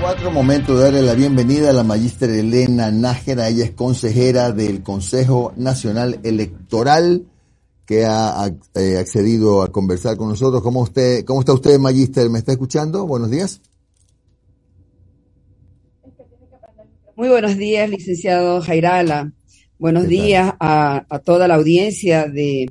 4, 0.00 0.30
momento 0.30 0.76
de 0.76 0.84
darle 0.84 1.02
la 1.02 1.14
bienvenida 1.14 1.70
a 1.70 1.72
la 1.72 1.82
magistra 1.82 2.32
Elena 2.32 2.92
Nájera. 2.92 3.48
Ella 3.48 3.64
es 3.64 3.72
consejera 3.72 4.52
del 4.52 4.82
Consejo 4.82 5.52
Nacional 5.56 6.20
Electoral 6.22 7.26
que 7.84 8.04
ha 8.04 8.48
eh, 8.74 8.96
accedido 8.98 9.62
a 9.62 9.72
conversar 9.72 10.16
con 10.16 10.28
nosotros. 10.28 10.62
¿Cómo, 10.62 10.82
usted, 10.82 11.24
cómo 11.24 11.40
está 11.40 11.52
usted, 11.52 11.78
magister? 11.78 12.30
¿Me 12.30 12.38
está 12.38 12.52
escuchando? 12.52 13.06
Buenos 13.06 13.30
días. 13.30 13.60
Muy 17.16 17.28
buenos 17.28 17.56
días, 17.56 17.90
licenciado 17.90 18.60
Jairala. 18.60 19.32
Buenos 19.80 20.06
días 20.06 20.54
a, 20.60 21.06
toda 21.24 21.48
la 21.48 21.56
audiencia 21.56 22.28
de 22.28 22.70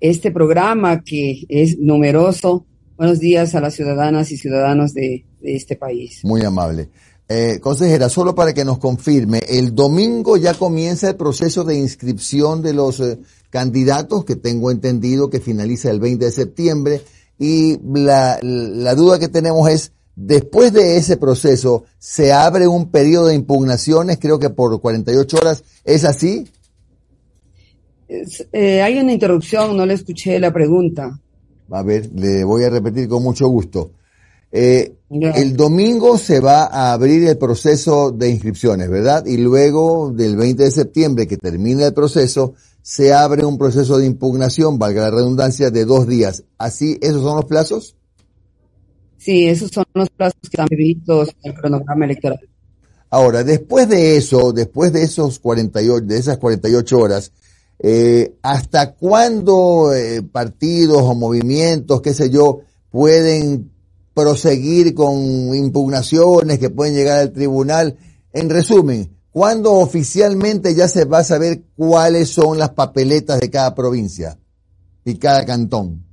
este 0.00 0.30
programa 0.30 1.02
que 1.02 1.44
es 1.50 1.78
numeroso. 1.78 2.64
Buenos 2.96 3.18
días 3.18 3.54
a 3.54 3.60
las 3.60 3.74
ciudadanas 3.74 4.32
y 4.32 4.38
ciudadanos 4.38 4.94
de 4.94 5.26
de 5.42 5.56
este 5.56 5.76
país. 5.76 6.20
Muy 6.24 6.42
amable. 6.42 6.88
Eh, 7.28 7.60
consejera, 7.60 8.08
solo 8.08 8.34
para 8.34 8.52
que 8.52 8.64
nos 8.64 8.78
confirme, 8.78 9.40
el 9.48 9.74
domingo 9.74 10.36
ya 10.36 10.54
comienza 10.54 11.08
el 11.08 11.16
proceso 11.16 11.64
de 11.64 11.76
inscripción 11.76 12.62
de 12.62 12.74
los 12.74 13.00
eh, 13.00 13.18
candidatos, 13.48 14.24
que 14.24 14.36
tengo 14.36 14.70
entendido 14.70 15.30
que 15.30 15.40
finaliza 15.40 15.90
el 15.90 16.00
20 16.00 16.24
de 16.26 16.30
septiembre, 16.30 17.00
y 17.38 17.78
la, 17.94 18.38
la 18.42 18.94
duda 18.94 19.18
que 19.18 19.28
tenemos 19.28 19.68
es, 19.70 19.92
después 20.14 20.72
de 20.72 20.96
ese 20.96 21.16
proceso, 21.16 21.84
¿se 21.98 22.32
abre 22.32 22.68
un 22.68 22.90
periodo 22.90 23.28
de 23.28 23.34
impugnaciones, 23.34 24.18
creo 24.20 24.38
que 24.38 24.50
por 24.50 24.78
48 24.80 25.36
horas? 25.38 25.64
¿Es 25.84 26.04
así? 26.04 26.46
Eh, 28.52 28.82
hay 28.82 28.98
una 28.98 29.12
interrupción, 29.12 29.76
no 29.76 29.86
le 29.86 29.94
escuché 29.94 30.38
la 30.38 30.52
pregunta. 30.52 31.18
A 31.70 31.82
ver, 31.82 32.10
le 32.14 32.44
voy 32.44 32.64
a 32.64 32.70
repetir 32.70 33.08
con 33.08 33.22
mucho 33.22 33.48
gusto. 33.48 33.92
Eh, 34.54 34.96
el 35.10 35.56
domingo 35.56 36.18
se 36.18 36.38
va 36.40 36.64
a 36.64 36.92
abrir 36.92 37.26
el 37.26 37.38
proceso 37.38 38.12
de 38.12 38.28
inscripciones, 38.28 38.90
¿verdad? 38.90 39.24
Y 39.24 39.38
luego 39.38 40.12
del 40.12 40.36
20 40.36 40.64
de 40.64 40.70
septiembre, 40.70 41.26
que 41.26 41.38
termina 41.38 41.86
el 41.86 41.94
proceso, 41.94 42.54
se 42.82 43.14
abre 43.14 43.46
un 43.46 43.56
proceso 43.56 43.96
de 43.96 44.06
impugnación, 44.06 44.78
valga 44.78 45.02
la 45.02 45.10
redundancia, 45.10 45.70
de 45.70 45.86
dos 45.86 46.06
días. 46.06 46.44
¿Así, 46.58 46.98
esos 47.00 47.22
son 47.22 47.36
los 47.36 47.46
plazos? 47.46 47.96
Sí, 49.16 49.46
esos 49.46 49.70
son 49.70 49.84
los 49.94 50.10
plazos 50.10 50.36
que 50.42 50.48
están 50.48 50.66
previstos 50.66 51.28
en 51.42 51.52
el 51.52 51.58
cronograma 51.58 52.04
electoral. 52.04 52.40
Ahora, 53.08 53.44
después 53.44 53.88
de 53.88 54.16
eso, 54.16 54.52
después 54.52 54.92
de 54.92 55.02
esos 55.02 55.38
48, 55.38 56.06
de 56.06 56.18
esas 56.18 56.38
48 56.38 56.98
horas, 56.98 57.32
eh, 57.78 58.34
¿hasta 58.42 58.94
cuándo 58.94 59.94
eh, 59.94 60.22
partidos 60.22 61.02
o 61.02 61.14
movimientos, 61.14 62.02
qué 62.02 62.14
sé 62.14 62.30
yo, 62.30 62.60
pueden 62.90 63.71
proseguir 64.14 64.94
con 64.94 65.54
impugnaciones 65.54 66.58
que 66.58 66.70
pueden 66.70 66.94
llegar 66.94 67.20
al 67.20 67.32
tribunal. 67.32 67.96
En 68.32 68.50
resumen, 68.50 69.10
¿cuándo 69.30 69.72
oficialmente 69.72 70.74
ya 70.74 70.88
se 70.88 71.04
va 71.04 71.18
a 71.18 71.24
saber 71.24 71.62
cuáles 71.76 72.28
son 72.28 72.58
las 72.58 72.70
papeletas 72.70 73.40
de 73.40 73.50
cada 73.50 73.74
provincia 73.74 74.38
y 75.04 75.16
cada 75.16 75.44
cantón? 75.44 76.04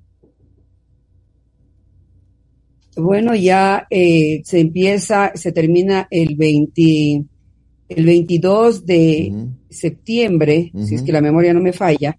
Bueno, 2.96 3.34
ya 3.36 3.88
eh, 3.90 4.42
se 4.44 4.60
empieza, 4.60 5.32
se 5.36 5.52
termina 5.52 6.08
el 6.12 6.36
20, 6.36 7.24
el 7.90 8.06
22 8.06 8.86
de 8.86 9.48
septiembre, 9.70 10.72
si 10.84 10.96
es 10.96 11.02
que 11.04 11.12
la 11.14 11.22
memoria 11.22 11.54
no 11.54 11.62
me 11.62 11.72
falla, 11.72 12.18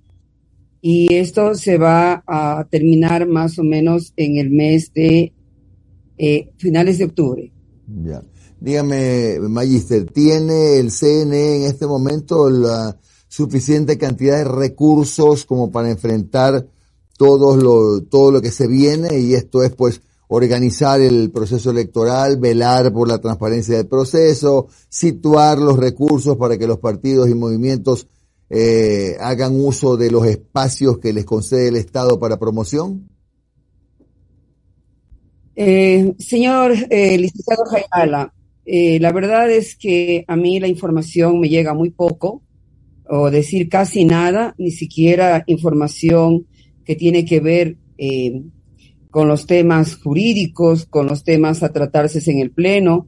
y 0.80 1.12
esto 1.14 1.54
se 1.54 1.76
va 1.76 2.22
a 2.26 2.66
terminar 2.70 3.26
más 3.26 3.58
o 3.58 3.62
menos 3.62 4.14
en 4.16 4.38
el 4.38 4.50
mes 4.50 4.92
de 4.94 5.34
eh, 6.20 6.52
finales 6.58 6.98
de 6.98 7.04
octubre. 7.04 7.52
Ya. 8.04 8.22
Dígame, 8.60 9.38
Magister, 9.40 10.04
¿tiene 10.04 10.78
el 10.78 10.90
CNE 10.90 11.56
en 11.56 11.62
este 11.62 11.86
momento 11.86 12.50
la 12.50 12.98
suficiente 13.26 13.96
cantidad 13.96 14.36
de 14.36 14.44
recursos 14.44 15.46
como 15.46 15.70
para 15.70 15.90
enfrentar 15.90 16.66
todo 17.16 17.56
lo, 17.56 18.02
todo 18.02 18.32
lo 18.32 18.42
que 18.42 18.50
se 18.50 18.66
viene? 18.66 19.18
Y 19.18 19.32
esto 19.32 19.62
es 19.62 19.74
pues 19.74 20.02
organizar 20.28 21.00
el 21.00 21.30
proceso 21.30 21.70
electoral, 21.70 22.36
velar 22.36 22.92
por 22.92 23.08
la 23.08 23.18
transparencia 23.18 23.78
del 23.78 23.88
proceso, 23.88 24.68
situar 24.90 25.58
los 25.58 25.78
recursos 25.78 26.36
para 26.36 26.58
que 26.58 26.66
los 26.66 26.78
partidos 26.78 27.30
y 27.30 27.34
movimientos 27.34 28.08
eh, 28.50 29.16
hagan 29.20 29.58
uso 29.58 29.96
de 29.96 30.10
los 30.10 30.26
espacios 30.26 30.98
que 30.98 31.14
les 31.14 31.24
concede 31.24 31.68
el 31.68 31.76
Estado 31.76 32.18
para 32.18 32.38
promoción? 32.38 33.08
Eh, 35.62 36.14
señor 36.18 36.72
eh, 36.88 37.18
licenciado 37.18 37.66
Jaimala, 37.66 38.32
eh, 38.64 38.98
la 38.98 39.12
verdad 39.12 39.50
es 39.50 39.76
que 39.76 40.24
a 40.26 40.34
mí 40.34 40.58
la 40.58 40.68
información 40.68 41.38
me 41.38 41.50
llega 41.50 41.74
muy 41.74 41.90
poco, 41.90 42.40
o 43.06 43.30
decir 43.30 43.68
casi 43.68 44.06
nada, 44.06 44.54
ni 44.56 44.70
siquiera 44.70 45.44
información 45.46 46.46
que 46.82 46.96
tiene 46.96 47.26
que 47.26 47.40
ver 47.40 47.76
eh, 47.98 48.40
con 49.10 49.28
los 49.28 49.44
temas 49.46 49.96
jurídicos, 49.96 50.86
con 50.86 51.06
los 51.08 51.24
temas 51.24 51.62
a 51.62 51.74
tratarse 51.74 52.22
en 52.30 52.38
el 52.38 52.52
Pleno. 52.52 53.04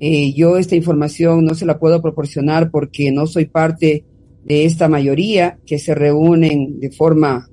Yo 0.00 0.56
esta 0.56 0.76
información 0.76 1.44
no 1.44 1.54
se 1.54 1.66
la 1.66 1.78
puedo 1.78 2.00
proporcionar 2.00 2.70
porque 2.70 3.12
no 3.12 3.26
soy 3.26 3.44
parte 3.44 4.06
de 4.42 4.64
esta 4.64 4.88
mayoría 4.88 5.58
que 5.66 5.78
se 5.78 5.94
reúnen 5.94 6.80
de 6.80 6.90
forma 6.92 7.50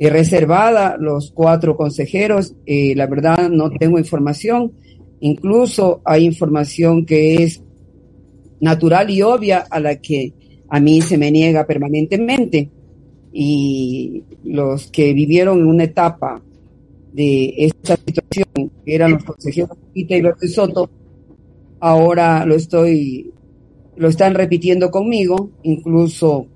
reservada 0.00 0.96
los 0.98 1.32
cuatro 1.32 1.76
consejeros. 1.76 2.54
La 2.66 3.06
verdad 3.06 3.48
no 3.50 3.70
tengo 3.70 3.98
información. 3.98 4.72
Incluso 5.20 6.00
hay 6.04 6.24
información 6.24 7.04
que 7.04 7.42
es 7.42 7.62
natural 8.60 9.10
y 9.10 9.22
obvia 9.22 9.64
a 9.68 9.80
la 9.80 9.96
que 9.96 10.32
a 10.68 10.80
mí 10.80 11.00
se 11.00 11.18
me 11.18 11.30
niega 11.30 11.66
permanentemente. 11.66 12.70
Y 13.32 14.22
los 14.44 14.88
que 14.88 15.12
vivieron 15.12 15.58
en 15.60 15.66
una 15.66 15.84
etapa 15.84 16.42
de 17.12 17.54
esta 17.56 17.96
situación, 17.96 18.70
que 18.84 18.94
eran 18.94 19.12
los 19.12 19.24
consejeros 19.24 19.76
Pita 19.92 20.16
y 20.16 20.22
López 20.22 20.54
Soto, 20.54 20.88
ahora 21.80 22.46
lo 22.46 22.54
estoy, 22.54 23.32
lo 23.96 24.08
están 24.08 24.34
repitiendo 24.34 24.90
conmigo, 24.90 25.50
incluso 25.62 26.46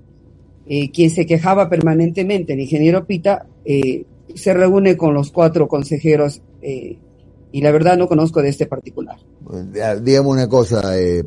eh, 0.67 0.91
quien 0.91 1.09
se 1.09 1.25
quejaba 1.25 1.69
permanentemente, 1.69 2.53
el 2.53 2.59
ingeniero 2.61 3.05
Pita, 3.05 3.45
eh, 3.65 4.05
se 4.35 4.53
reúne 4.53 4.97
con 4.97 5.13
los 5.13 5.31
cuatro 5.31 5.67
consejeros 5.67 6.41
eh, 6.61 6.97
y 7.51 7.61
la 7.61 7.71
verdad 7.71 7.97
no 7.97 8.07
conozco 8.07 8.41
de 8.41 8.49
este 8.49 8.65
particular. 8.65 9.17
Dígame 10.01 10.29
una 10.29 10.47
cosa, 10.47 10.99
eh, 10.99 11.23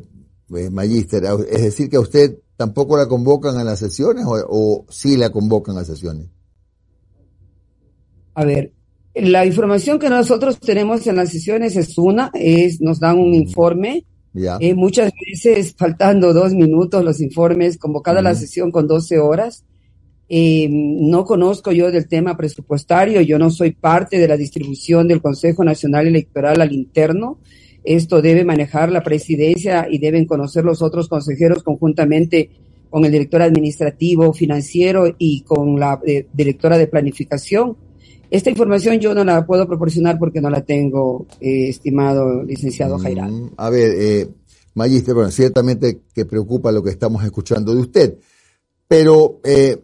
Magíster, 0.48 1.24
es 1.50 1.62
decir 1.62 1.88
que 1.88 1.96
a 1.96 2.00
usted 2.00 2.38
tampoco 2.56 2.96
la 2.96 3.06
convocan 3.06 3.58
a 3.58 3.64
las 3.64 3.78
sesiones 3.78 4.24
o, 4.26 4.34
o 4.48 4.86
sí 4.88 5.16
la 5.16 5.30
convocan 5.30 5.76
a 5.78 5.84
sesiones. 5.84 6.28
A 8.34 8.44
ver, 8.44 8.72
la 9.14 9.46
información 9.46 9.98
que 9.98 10.10
nosotros 10.10 10.60
tenemos 10.60 11.06
en 11.06 11.16
las 11.16 11.30
sesiones 11.30 11.76
es 11.76 11.96
una, 11.96 12.30
es 12.34 12.80
nos 12.80 13.00
dan 13.00 13.18
un 13.18 13.34
informe, 13.34 14.04
Ya. 14.36 14.58
eh, 14.60 14.74
muchas 14.74 15.12
veces 15.28 15.74
faltando 15.76 16.32
dos 16.32 16.52
minutos 16.52 17.02
los 17.02 17.20
informes, 17.20 17.78
convocada 17.78 18.20
la 18.20 18.34
sesión 18.34 18.70
con 18.70 18.86
12 18.86 19.18
horas. 19.18 19.64
Eh, 20.28 20.68
no 20.70 21.24
conozco 21.24 21.72
yo 21.72 21.90
del 21.90 22.08
tema 22.08 22.36
presupuestario, 22.36 23.20
yo 23.20 23.38
no 23.38 23.50
soy 23.50 23.72
parte 23.72 24.18
de 24.18 24.28
la 24.28 24.36
distribución 24.36 25.06
del 25.06 25.22
Consejo 25.22 25.64
Nacional 25.64 26.06
Electoral 26.06 26.60
al 26.60 26.72
interno. 26.72 27.38
Esto 27.84 28.20
debe 28.20 28.44
manejar 28.44 28.90
la 28.90 29.02
presidencia 29.02 29.86
y 29.88 29.98
deben 29.98 30.26
conocer 30.26 30.64
los 30.64 30.82
otros 30.82 31.08
consejeros 31.08 31.62
conjuntamente 31.62 32.50
con 32.90 33.04
el 33.04 33.12
director 33.12 33.42
administrativo, 33.42 34.32
financiero 34.32 35.14
y 35.18 35.42
con 35.42 35.78
la 35.78 36.00
eh, 36.04 36.26
directora 36.32 36.78
de 36.78 36.88
planificación. 36.88 37.76
Esta 38.30 38.50
información 38.50 38.98
yo 38.98 39.14
no 39.14 39.24
la 39.24 39.46
puedo 39.46 39.66
proporcionar 39.66 40.18
porque 40.18 40.40
no 40.40 40.50
la 40.50 40.62
tengo, 40.62 41.26
eh, 41.40 41.68
estimado 41.68 42.42
licenciado 42.42 42.98
Jairán. 42.98 43.32
Mm, 43.32 43.50
A 43.56 43.70
ver, 43.70 43.92
eh, 43.96 44.28
Magíster, 44.74 45.14
bueno, 45.14 45.30
ciertamente 45.30 46.02
que 46.12 46.26
preocupa 46.26 46.72
lo 46.72 46.82
que 46.82 46.90
estamos 46.90 47.24
escuchando 47.24 47.74
de 47.74 47.80
usted, 47.80 48.18
pero 48.86 49.40
eh, 49.42 49.82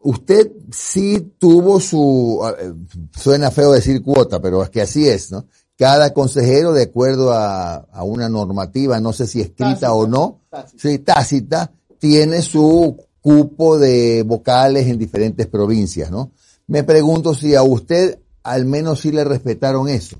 usted 0.00 0.52
sí 0.70 1.34
tuvo 1.38 1.80
su, 1.80 2.40
eh, 2.60 2.72
suena 3.18 3.50
feo 3.50 3.72
decir 3.72 4.02
cuota, 4.02 4.40
pero 4.40 4.62
es 4.62 4.70
que 4.70 4.82
así 4.82 5.08
es, 5.08 5.32
¿no? 5.32 5.46
Cada 5.76 6.12
consejero, 6.12 6.72
de 6.72 6.84
acuerdo 6.84 7.32
a, 7.32 7.86
una 8.02 8.28
normativa, 8.28 9.00
no 9.00 9.12
sé 9.12 9.26
si 9.26 9.40
escrita 9.40 9.92
o 9.92 10.06
no, 10.06 10.40
sí, 10.76 11.00
tácita, 11.00 11.72
tiene 11.98 12.40
su 12.40 12.96
cupo 13.20 13.78
de 13.78 14.22
vocales 14.22 14.86
en 14.86 14.98
diferentes 14.98 15.46
provincias, 15.46 16.10
¿no? 16.10 16.32
Me 16.68 16.84
pregunto 16.84 17.34
si 17.34 17.54
a 17.54 17.62
usted 17.62 18.18
al 18.42 18.64
menos 18.64 19.00
sí 19.00 19.12
le 19.12 19.24
respetaron 19.24 19.88
eso. 19.88 20.18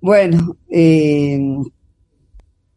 Bueno, 0.00 0.56
eh, 0.68 1.38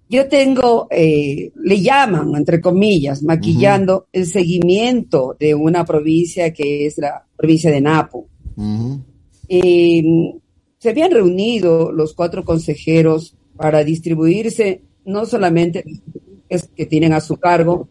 yo 0.09 0.27
tengo, 0.27 0.87
eh, 0.91 1.51
le 1.55 1.81
llaman, 1.81 2.35
entre 2.35 2.59
comillas, 2.59 3.23
maquillando 3.23 4.07
el 4.11 4.27
seguimiento 4.27 5.35
de 5.39 5.55
una 5.55 5.85
provincia 5.85 6.53
que 6.53 6.85
es 6.85 6.97
la 6.97 7.25
provincia 7.35 7.71
de 7.71 7.81
Napo. 7.81 8.27
Eh, 9.47 10.03
se 10.77 10.89
habían 10.89 11.11
reunido 11.11 11.91
los 11.91 12.13
cuatro 12.13 12.43
consejeros 12.43 13.37
para 13.55 13.83
distribuirse 13.83 14.81
no 15.05 15.25
solamente 15.25 15.83
que 16.75 16.85
tienen 16.85 17.13
a 17.13 17.21
su 17.21 17.37
cargo, 17.37 17.87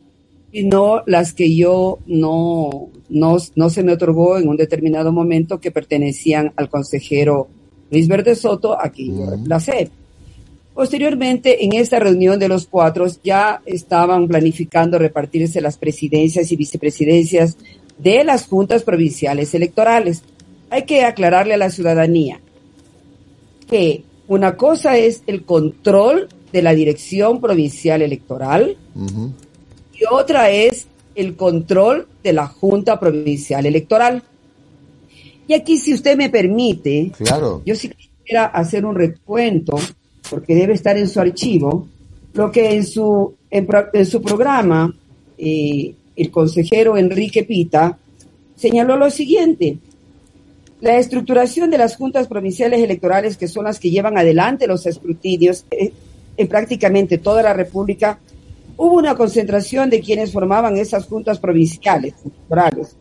sino 0.53 1.03
las 1.07 1.33
que 1.33 1.55
yo 1.55 1.99
no, 2.07 2.91
no, 3.09 3.37
no 3.57 3.71
se 3.71 3.83
me 3.83 3.93
otorgó 3.93 4.39
en 4.39 4.49
un 4.49 4.57
determinado 4.57 5.11
momento 5.11 5.61
que 5.61 5.71
pertenecían 5.71 6.53
al 6.57 6.69
consejero 6.69 7.49
Luis 7.91 8.07
Verde 8.07 8.35
Soto, 8.35 8.79
a 8.79 8.91
quien 8.91 9.19
yo 9.19 9.31
reemplacé. 9.31 9.91
Posteriormente, 10.75 11.65
en 11.65 11.75
esta 11.75 11.99
reunión 11.99 12.39
de 12.39 12.49
los 12.49 12.67
cuatro, 12.67 13.07
ya 13.23 13.61
estaban 13.67 14.29
planificando 14.29 14.99
repartirse 14.99 15.61
las 15.61 15.77
presidencias 15.77 16.51
y 16.51 16.57
vicepresidencias 16.57 17.57
de 17.99 18.25
las 18.25 18.47
juntas 18.47 18.83
provinciales 18.83 19.55
electorales. 19.55 20.23
Hay 20.71 20.85
que 20.85 21.05
aclararle 21.05 21.55
a 21.55 21.59
la 21.59 21.71
ciudadanía 21.71 22.41
que 23.69 24.05
una 24.29 24.57
cosa 24.57 24.97
es 24.97 25.23
el 25.27 25.45
control 25.45 26.29
de 26.53 26.63
la 26.63 26.75
dirección 26.75 27.41
provincial 27.41 28.03
electoral 28.03 28.77
y 30.03 30.15
otra 30.15 30.51
es 30.51 30.87
el 31.15 31.37
control 31.37 32.09
de 32.23 32.33
la 32.33 32.47
Junta 32.47 32.99
Provincial 32.99 33.65
Electoral. 33.67 34.23
Y 35.47 35.55
aquí, 35.55 35.79
si 35.79 35.95
usted 35.95 36.17
me 36.17 36.31
permite, 36.31 37.13
claro. 37.17 37.63
yo 37.65 37.75
sí 37.75 37.89
quisiera 37.89 38.47
hacer 38.47 38.85
un 38.85 38.95
recuento 38.95 39.79
porque 40.31 40.55
debe 40.55 40.75
estar 40.75 40.97
en 40.97 41.09
su 41.09 41.21
archivo, 41.21 41.87
lo 42.35 42.51
que 42.51 42.75
en 42.75 42.87
su, 42.87 43.35
en, 43.51 44.07
su 44.07 44.23
programa 44.23 44.95
eh, 45.37 45.95
el 46.17 46.31
consejero 46.31 46.97
Enrique 46.97 47.45
Pita 47.45 47.99
señaló 48.57 48.97
lo 48.97 49.11
siguiente. 49.11 49.79
La 50.81 50.99
estructuración 50.99 51.71
de 51.71 51.79
las 51.79 51.97
juntas 51.97 52.27
provinciales 52.27 52.81
electorales, 52.81 53.37
que 53.37 53.47
son 53.47 53.65
las 53.65 53.79
que 53.79 53.91
llevan 53.91 54.19
adelante 54.19 54.67
los 54.67 54.87
escrutinios 54.87 55.65
eh, 55.71 55.93
en 56.37 56.49
prácticamente 56.49 57.19
toda 57.19 57.43
la 57.43 57.53
República, 57.53 58.19
hubo 58.85 58.97
una 58.97 59.15
concentración 59.15 59.91
de 59.91 60.01
quienes 60.01 60.33
formaban 60.33 60.77
esas 60.77 61.07
juntas 61.07 61.39
provinciales 61.39 62.15
electorales, 62.25 62.97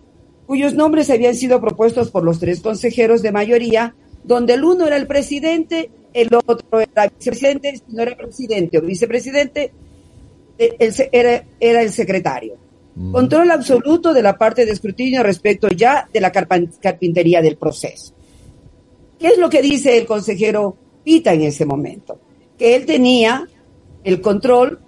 cuyos 0.45 0.75
nombres 0.75 1.09
habían 1.09 1.35
sido 1.35 1.59
propuestos 1.59 2.11
por 2.11 2.23
los 2.23 2.39
tres 2.39 2.61
consejeros 2.61 3.21
de 3.21 3.31
mayoría, 3.31 3.95
donde 4.23 4.53
el 4.53 4.63
uno 4.63 4.85
era 4.85 4.97
el 4.97 5.07
presidente 5.07 5.89
el 6.13 6.29
otro 6.33 6.79
era 6.79 7.07
vicepresidente, 7.07 7.77
si 7.77 7.95
no 7.95 8.03
era 8.03 8.15
presidente 8.15 8.77
o 8.77 8.81
vicepresidente, 8.81 9.71
era, 10.57 11.43
era 11.59 11.81
el 11.81 11.91
secretario. 11.91 12.57
Mm. 12.95 13.11
Control 13.13 13.51
absoluto 13.51 14.13
de 14.13 14.21
la 14.21 14.37
parte 14.37 14.65
de 14.65 14.71
escrutinio 14.71 15.23
respecto 15.23 15.69
ya 15.69 16.07
de 16.11 16.21
la 16.21 16.31
carpintería 16.31 17.41
del 17.41 17.57
proceso. 17.57 18.13
¿Qué 19.17 19.27
es 19.27 19.37
lo 19.37 19.49
que 19.49 19.61
dice 19.61 19.97
el 19.97 20.05
consejero 20.05 20.75
Pita 21.03 21.33
en 21.33 21.43
ese 21.43 21.65
momento? 21.65 22.19
Que 22.57 22.75
él 22.75 22.85
tenía 22.85 23.47
el 24.03 24.19
control 24.19 24.79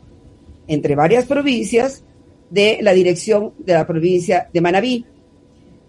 entre 0.68 0.96
varias 0.96 1.26
provincias 1.26 2.04
de 2.50 2.80
la 2.82 2.94
dirección 2.94 3.54
de 3.58 3.74
la 3.74 3.88
provincia 3.88 4.50
de 4.54 4.62
Manabí 4.62 5.06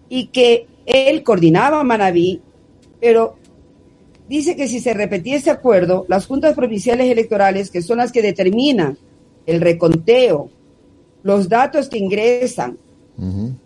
y 0.08 0.26
que 0.28 0.66
él 0.86 1.22
coordinaba 1.22 1.84
Manabí, 1.84 2.40
pero 3.00 3.36
dice 4.28 4.56
que 4.56 4.68
si 4.68 4.80
se 4.80 4.94
repetía 4.94 5.36
ese 5.36 5.50
acuerdo, 5.50 6.06
las 6.08 6.26
juntas 6.26 6.54
provinciales 6.54 7.10
electorales, 7.10 7.70
que 7.70 7.82
son 7.82 7.98
las 7.98 8.12
que 8.12 8.22
determinan 8.22 8.96
el 9.46 9.60
reconteo, 9.60 10.50
los 11.22 11.48
datos 11.48 11.88
que 11.88 11.98
ingresan, 11.98 12.78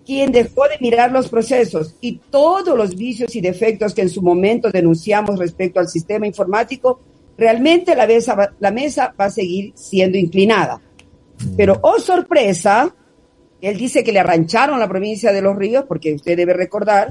quien 0.05 0.31
dejó 0.31 0.65
de 0.65 0.77
mirar 0.81 1.11
los 1.11 1.29
procesos 1.29 1.95
y 2.03 2.21
todos 2.31 2.77
los 2.77 2.97
vicios 2.97 3.35
y 3.35 3.41
defectos 3.41 3.95
que 3.95 4.03
en 4.03 4.11
su 4.11 4.21
momento 4.21 4.71
denunciamos 4.71 5.39
respecto 5.39 5.81
al 5.81 5.89
sistema 5.89 6.27
informático, 6.27 7.01
realmente 7.39 7.97
la 7.97 8.07
mesa, 8.07 8.53
la 8.61 8.71
mesa 8.71 9.15
va 9.19 9.27
a 9.27 9.31
seguir 9.31 9.73
siendo 9.75 10.19
inclinada. 10.19 10.83
Pero, 11.57 11.79
oh 11.83 11.99
sorpresa, 11.99 12.95
él 13.61 13.77
dice 13.77 14.05
que 14.05 14.13
le 14.13 14.21
arrancharon 14.21 14.79
la 14.79 14.89
provincia 14.89 15.33
de 15.33 15.43
Los 15.43 15.57
Ríos, 15.57 15.85
porque 15.87 16.15
usted 16.15 16.37
debe 16.37 16.55
recordar 16.55 17.09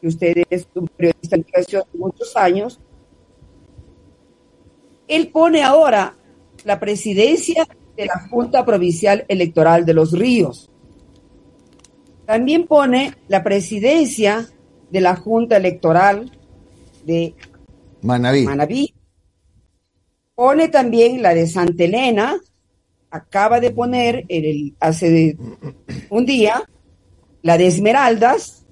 que 0.00 0.06
usted 0.06 0.44
es 0.48 0.66
un 0.74 0.88
periodista 0.88 1.36
en 1.36 1.42
de 1.42 1.98
muchos 1.98 2.36
años, 2.36 2.80
él 5.08 5.28
pone 5.28 5.62
ahora 5.62 6.14
la 6.64 6.78
presidencia 6.78 7.66
de 7.96 8.06
la 8.06 8.28
Junta 8.30 8.64
Provincial 8.64 9.24
Electoral 9.28 9.84
de 9.84 9.94
los 9.94 10.12
Ríos. 10.12 10.70
También 12.26 12.66
pone 12.66 13.14
la 13.26 13.42
presidencia 13.42 14.48
de 14.90 15.00
la 15.00 15.16
Junta 15.16 15.56
Electoral 15.56 16.30
de 17.04 17.34
Manabí. 18.44 18.94
Pone 20.34 20.68
también 20.68 21.22
la 21.22 21.34
de 21.34 21.46
Santa 21.46 21.84
Elena. 21.84 22.38
Acaba 23.10 23.60
de 23.60 23.70
poner 23.70 24.24
el, 24.28 24.74
hace 24.80 25.36
un 26.10 26.26
día 26.26 26.62
la 27.42 27.56
de 27.56 27.66
Esmeraldas, 27.66 28.66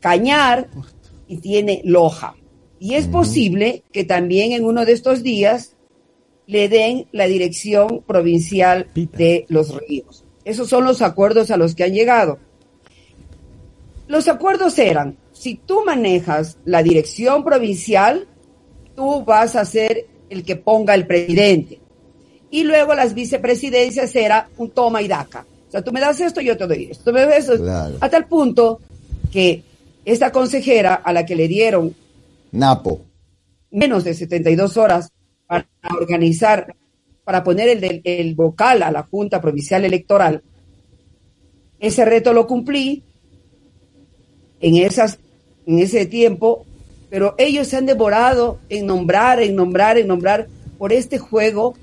Cañar 0.00 0.68
y 1.28 1.36
tiene 1.38 1.82
Loja. 1.84 2.34
Y 2.78 2.94
es 2.94 3.06
posible 3.06 3.84
que 3.92 4.04
también 4.04 4.52
en 4.52 4.64
uno 4.64 4.84
de 4.84 4.92
estos 4.92 5.22
días 5.22 5.76
le 6.46 6.68
den 6.68 7.06
la 7.12 7.26
dirección 7.26 8.02
provincial 8.06 8.88
de 8.94 9.44
los 9.48 9.76
ríos. 9.76 10.24
Esos 10.44 10.68
son 10.68 10.84
los 10.84 11.02
acuerdos 11.02 11.50
a 11.50 11.56
los 11.56 11.74
que 11.74 11.84
han 11.84 11.92
llegado. 11.92 12.38
Los 14.08 14.26
acuerdos 14.26 14.76
eran, 14.78 15.16
si 15.32 15.54
tú 15.54 15.84
manejas 15.84 16.58
la 16.64 16.82
dirección 16.82 17.44
provincial, 17.44 18.26
tú 18.96 19.24
vas 19.24 19.54
a 19.54 19.64
ser 19.64 20.06
el 20.28 20.42
que 20.42 20.56
ponga 20.56 20.94
el 20.94 21.06
presidente. 21.06 21.80
Y 22.50 22.64
luego 22.64 22.94
las 22.94 23.14
vicepresidencias 23.14 24.14
era 24.16 24.48
un 24.56 24.70
toma 24.70 25.02
y 25.02 25.08
daca. 25.08 25.46
O 25.68 25.70
sea, 25.70 25.82
tú 25.82 25.92
me 25.92 26.00
das 26.00 26.20
esto, 26.20 26.40
yo 26.40 26.56
te 26.56 26.66
doy 26.66 26.88
esto. 26.90 27.12
me 27.12 27.20
das 27.20 27.48
esto. 27.48 27.64
A 28.00 28.08
tal 28.08 28.26
punto 28.26 28.80
que 29.30 29.62
esta 30.04 30.32
consejera 30.32 30.94
a 30.94 31.12
la 31.12 31.24
que 31.24 31.36
le 31.36 31.46
dieron 31.46 31.94
Napo. 32.52 33.02
Menos 33.70 34.02
de 34.02 34.14
72 34.14 34.76
horas 34.76 35.12
para 35.46 35.66
organizar, 35.96 36.74
para 37.22 37.44
poner 37.44 37.68
el, 37.68 38.00
el 38.02 38.34
vocal 38.34 38.82
a 38.82 38.90
la 38.90 39.04
Junta 39.04 39.40
Provincial 39.40 39.84
Electoral. 39.84 40.42
Ese 41.78 42.04
reto 42.04 42.32
lo 42.32 42.46
cumplí 42.46 43.04
en, 44.60 44.76
esas, 44.76 45.18
en 45.66 45.78
ese 45.78 46.06
tiempo, 46.06 46.66
pero 47.08 47.34
ellos 47.38 47.68
se 47.68 47.76
han 47.76 47.86
devorado 47.86 48.58
en 48.68 48.86
nombrar, 48.86 49.40
en 49.40 49.56
nombrar, 49.56 49.98
en 49.98 50.08
nombrar 50.08 50.48
por 50.78 50.92
este 50.92 51.18
juego 51.18 51.74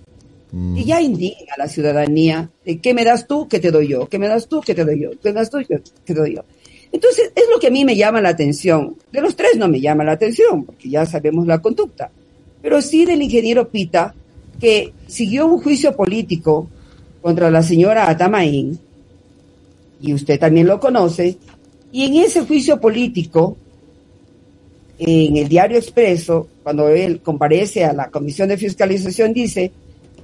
y 0.53 0.85
ya 0.85 1.01
indigna 1.01 1.53
a 1.55 1.59
la 1.59 1.67
ciudadanía 1.67 2.49
de 2.65 2.79
qué 2.79 2.93
me 2.93 3.03
das 3.03 3.27
tú, 3.27 3.47
qué 3.49 3.59
te 3.59 3.69
doy 3.69 3.89
yo, 3.89 4.07
qué 4.07 4.17
me 4.17 4.27
das 4.27 4.47
tú, 4.47 4.61
qué 4.61 4.73
te 4.73 4.85
doy 4.85 5.01
yo, 5.01 5.11
qué 5.11 5.29
me 5.29 5.33
das 5.33 5.49
tú, 5.49 5.57
qué 5.67 5.81
te 6.05 6.13
doy 6.13 6.35
yo. 6.35 6.43
Entonces, 6.91 7.31
es 7.35 7.43
lo 7.51 7.59
que 7.59 7.67
a 7.67 7.71
mí 7.71 7.83
me 7.83 7.95
llama 7.95 8.21
la 8.21 8.29
atención. 8.29 8.95
De 9.11 9.21
los 9.21 9.35
tres 9.35 9.57
no 9.57 9.67
me 9.67 9.81
llama 9.81 10.05
la 10.05 10.13
atención, 10.13 10.63
porque 10.63 10.89
ya 10.89 11.05
sabemos 11.05 11.45
la 11.45 11.59
conducta. 11.59 12.09
Pero 12.61 12.81
sí 12.81 13.05
del 13.05 13.21
ingeniero 13.21 13.67
Pita, 13.67 14.15
que 14.59 14.93
siguió 15.05 15.47
un 15.47 15.61
juicio 15.61 15.95
político 15.95 16.69
contra 17.21 17.51
la 17.51 17.61
señora 17.61 18.09
Atamaín, 18.09 18.79
y 19.99 20.13
usted 20.13 20.39
también 20.39 20.67
lo 20.67 20.79
conoce, 20.79 21.37
y 21.91 22.05
en 22.05 22.15
ese 22.23 22.41
juicio 22.41 22.79
político, 22.79 23.57
en 24.97 25.37
el 25.37 25.47
diario 25.47 25.77
Expreso, 25.77 26.47
cuando 26.63 26.87
él 26.89 27.21
comparece 27.21 27.83
a 27.83 27.93
la 27.93 28.09
Comisión 28.09 28.49
de 28.49 28.57
Fiscalización, 28.57 29.33
dice, 29.33 29.71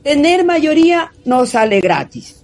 tener 0.04 0.46
mayoría 0.46 1.12
no 1.26 1.46
sale 1.46 1.80
gratis. 1.82 2.44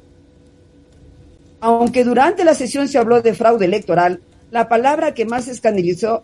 Aunque 1.60 2.04
durante 2.04 2.46
la 2.46 2.56
sesión 2.56 2.88
se 2.88 2.98
habló 2.98 3.22
de 3.22 3.34
fraude 3.34 3.66
electoral, 3.66 4.22
la 4.52 4.68
palabra 4.68 5.14
que 5.14 5.26
más 5.26 5.48
escandalizó, 5.48 6.24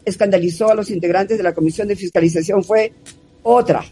a 0.70 0.74
los 0.74 0.90
integrantes 0.90 1.38
de 1.38 1.44
la 1.44 1.54
Comisión 1.54 1.88
de 1.88 1.96
Fiscalización 1.96 2.64
fue 2.64 2.94
otra, 3.44 3.86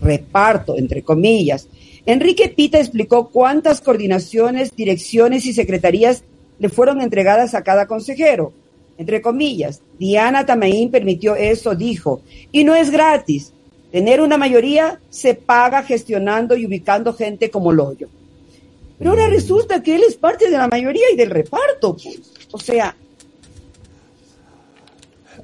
reparto, 0.00 0.76
entre 0.78 1.02
comillas. 1.02 1.66
Enrique 2.06 2.48
Pita 2.48 2.78
explicó 2.78 3.30
cuántas 3.30 3.80
coordinaciones, 3.80 4.74
direcciones 4.76 5.46
y 5.46 5.52
secretarías 5.52 6.22
le 6.58 6.68
fueron 6.68 7.00
entregadas 7.00 7.54
a 7.54 7.62
cada 7.62 7.86
consejero. 7.86 8.52
Entre 8.98 9.20
comillas, 9.20 9.80
Diana 9.98 10.46
Tamaín 10.46 10.90
permitió 10.90 11.34
eso, 11.34 11.74
dijo, 11.74 12.22
y 12.52 12.62
no 12.62 12.76
es 12.76 12.90
gratis. 12.90 13.52
Tener 13.92 14.22
una 14.22 14.38
mayoría 14.38 14.98
se 15.10 15.34
paga 15.34 15.82
gestionando 15.82 16.56
y 16.56 16.64
ubicando 16.64 17.12
gente 17.12 17.50
como 17.50 17.72
Loyo. 17.72 18.08
Pero 18.98 19.10
ahora 19.10 19.28
resulta 19.28 19.82
que 19.82 19.96
él 19.96 20.02
es 20.08 20.16
parte 20.16 20.48
de 20.48 20.56
la 20.56 20.66
mayoría 20.66 21.04
y 21.12 21.16
del 21.16 21.28
reparto. 21.28 21.94
Pues. 21.94 22.18
O 22.52 22.58
sea, 22.58 22.96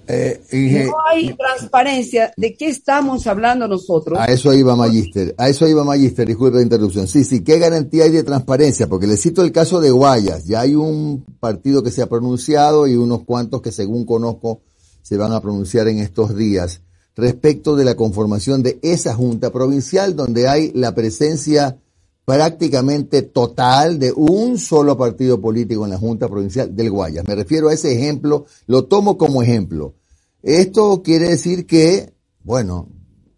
eh, 0.06 0.40
no 0.86 0.94
hay 1.10 1.34
transparencia. 1.34 2.32
¿De 2.38 2.54
qué 2.54 2.68
estamos 2.68 3.26
hablando 3.26 3.68
nosotros? 3.68 4.18
A 4.18 4.24
eso 4.24 4.54
iba 4.54 4.74
Magister. 4.74 5.34
A 5.36 5.50
eso 5.50 5.68
iba 5.68 5.84
Magister. 5.84 6.26
Disculpe 6.26 6.56
la 6.56 6.62
interrupción. 6.62 7.06
Sí, 7.06 7.24
sí. 7.24 7.44
¿Qué 7.44 7.58
garantía 7.58 8.04
hay 8.04 8.10
de 8.10 8.22
transparencia? 8.22 8.86
Porque 8.86 9.06
le 9.06 9.18
cito 9.18 9.42
el 9.42 9.52
caso 9.52 9.78
de 9.78 9.90
Guayas. 9.90 10.46
Ya 10.46 10.60
hay 10.60 10.74
un 10.74 11.22
partido 11.38 11.82
que 11.82 11.90
se 11.90 12.00
ha 12.00 12.06
pronunciado 12.06 12.86
y 12.86 12.96
unos 12.96 13.24
cuantos 13.24 13.60
que 13.60 13.72
según 13.72 14.06
conozco 14.06 14.62
se 15.02 15.18
van 15.18 15.32
a 15.32 15.42
pronunciar 15.42 15.88
en 15.88 15.98
estos 15.98 16.34
días 16.34 16.80
respecto 17.18 17.74
de 17.74 17.84
la 17.84 17.96
conformación 17.96 18.62
de 18.62 18.78
esa 18.80 19.12
junta 19.12 19.50
provincial 19.50 20.14
donde 20.14 20.48
hay 20.48 20.70
la 20.72 20.94
presencia 20.94 21.76
prácticamente 22.24 23.22
total 23.22 23.98
de 23.98 24.12
un 24.12 24.56
solo 24.56 24.96
partido 24.96 25.40
político 25.40 25.84
en 25.84 25.90
la 25.90 25.98
Junta 25.98 26.28
Provincial 26.28 26.76
del 26.76 26.90
Guayas. 26.90 27.26
Me 27.26 27.34
refiero 27.34 27.68
a 27.68 27.74
ese 27.74 27.92
ejemplo, 27.92 28.46
lo 28.66 28.84
tomo 28.84 29.18
como 29.18 29.42
ejemplo. 29.42 29.94
Esto 30.42 31.02
quiere 31.02 31.30
decir 31.30 31.66
que, 31.66 32.12
bueno, 32.44 32.88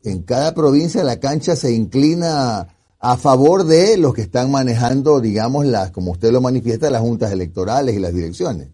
en 0.05 0.23
cada 0.25 0.55
provincia 0.55 1.03
la 1.03 1.19
cancha 1.19 1.57
se 1.57 1.73
inclina 1.73 2.69
a 2.99 3.17
favor 3.17 3.65
de 3.65 3.97
los 3.97 4.13
que 4.13 4.23
están 4.23 4.51
manejando, 4.51 5.21
digamos, 5.21 5.65
las, 5.65 5.91
como 5.91 6.13
usted 6.13 6.33
lo 6.33 6.43
manifiesta, 6.43 6.91
las 6.91 7.01
juntas 7.01 7.33
electorales 7.33 7.97
y 7.97 8.01
las 8.01 8.13
direcciones. 8.13 8.69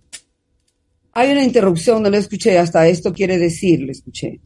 Hay 1.12 1.30
una 1.30 1.44
interrupción, 1.44 2.02
no 2.02 2.10
lo 2.10 2.16
escuché, 2.16 2.58
hasta 2.58 2.88
esto 2.88 3.12
quiere 3.12 3.38
decir, 3.38 3.80
lo 3.82 3.92
escuché. 3.92 4.40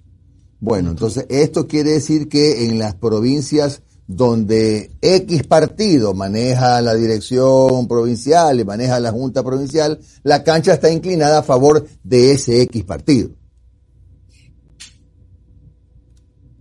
Bueno, 0.60 0.90
entonces 0.90 1.26
esto 1.30 1.66
quiere 1.66 1.92
decir 1.92 2.28
que 2.28 2.66
en 2.66 2.78
las 2.78 2.94
provincias 2.94 3.82
donde 4.06 4.90
X 5.00 5.44
partido 5.44 6.12
maneja 6.14 6.82
la 6.82 6.94
dirección 6.94 7.88
provincial 7.88 8.60
y 8.60 8.64
maneja 8.64 9.00
la 9.00 9.10
junta 9.10 9.42
provincial, 9.42 9.98
la 10.22 10.44
cancha 10.44 10.74
está 10.74 10.90
inclinada 10.90 11.38
a 11.38 11.42
favor 11.42 11.86
de 12.02 12.32
ese 12.32 12.60
X 12.62 12.84
partido. 12.84 13.30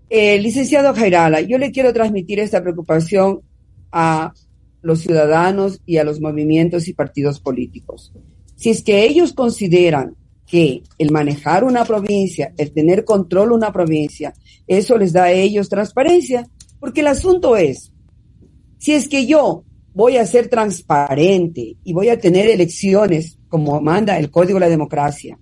Eh, 0.09 0.39
licenciado 0.39 0.93
Jairala, 0.93 1.41
yo 1.41 1.57
le 1.57 1.71
quiero 1.71 1.91
transmitir 1.91 2.39
esta 2.39 2.61
preocupación 2.61 3.41
a 3.91 4.33
los 4.81 4.99
ciudadanos 5.01 5.81
y 5.85 5.97
a 5.97 6.03
los 6.03 6.21
movimientos 6.21 6.87
y 6.87 6.93
partidos 6.93 7.39
políticos. 7.39 8.13
Si 8.55 8.69
es 8.69 8.81
que 8.81 9.03
ellos 9.03 9.33
consideran 9.33 10.15
que 10.49 10.83
el 10.97 11.11
manejar 11.11 11.63
una 11.63 11.85
provincia, 11.85 12.53
el 12.57 12.71
tener 12.71 13.05
control 13.05 13.51
una 13.51 13.71
provincia, 13.71 14.33
eso 14.67 14.97
les 14.97 15.13
da 15.13 15.25
a 15.25 15.31
ellos 15.31 15.69
transparencia, 15.69 16.47
porque 16.79 17.01
el 17.01 17.07
asunto 17.07 17.55
es, 17.55 17.91
si 18.77 18.93
es 18.93 19.07
que 19.07 19.25
yo 19.25 19.63
voy 19.93 20.17
a 20.17 20.25
ser 20.25 20.47
transparente 20.47 21.75
y 21.83 21.93
voy 21.93 22.09
a 22.09 22.19
tener 22.19 22.49
elecciones 22.49 23.37
como 23.47 23.79
manda 23.81 24.17
el 24.17 24.31
Código 24.31 24.55
de 24.55 24.65
la 24.65 24.69
Democracia, 24.69 25.37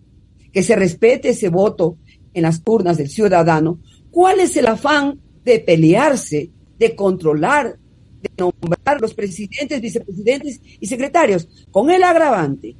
que 0.52 0.64
se 0.64 0.76
respete 0.76 1.30
ese 1.30 1.50
voto 1.50 1.98
en 2.34 2.44
las 2.44 2.62
urnas 2.66 2.98
del 2.98 3.10
ciudadano, 3.10 3.80
¿Cuál 4.18 4.40
es 4.40 4.58
el 4.58 4.66
afán 4.66 5.20
de 5.44 5.60
pelearse, 5.60 6.50
de 6.80 6.96
controlar, 6.96 7.78
de 8.20 8.30
nombrar 8.36 9.00
los 9.00 9.14
presidentes, 9.14 9.80
vicepresidentes 9.80 10.60
y 10.80 10.88
secretarios? 10.88 11.48
Con 11.70 11.92
el 11.92 12.02
agravante 12.02 12.76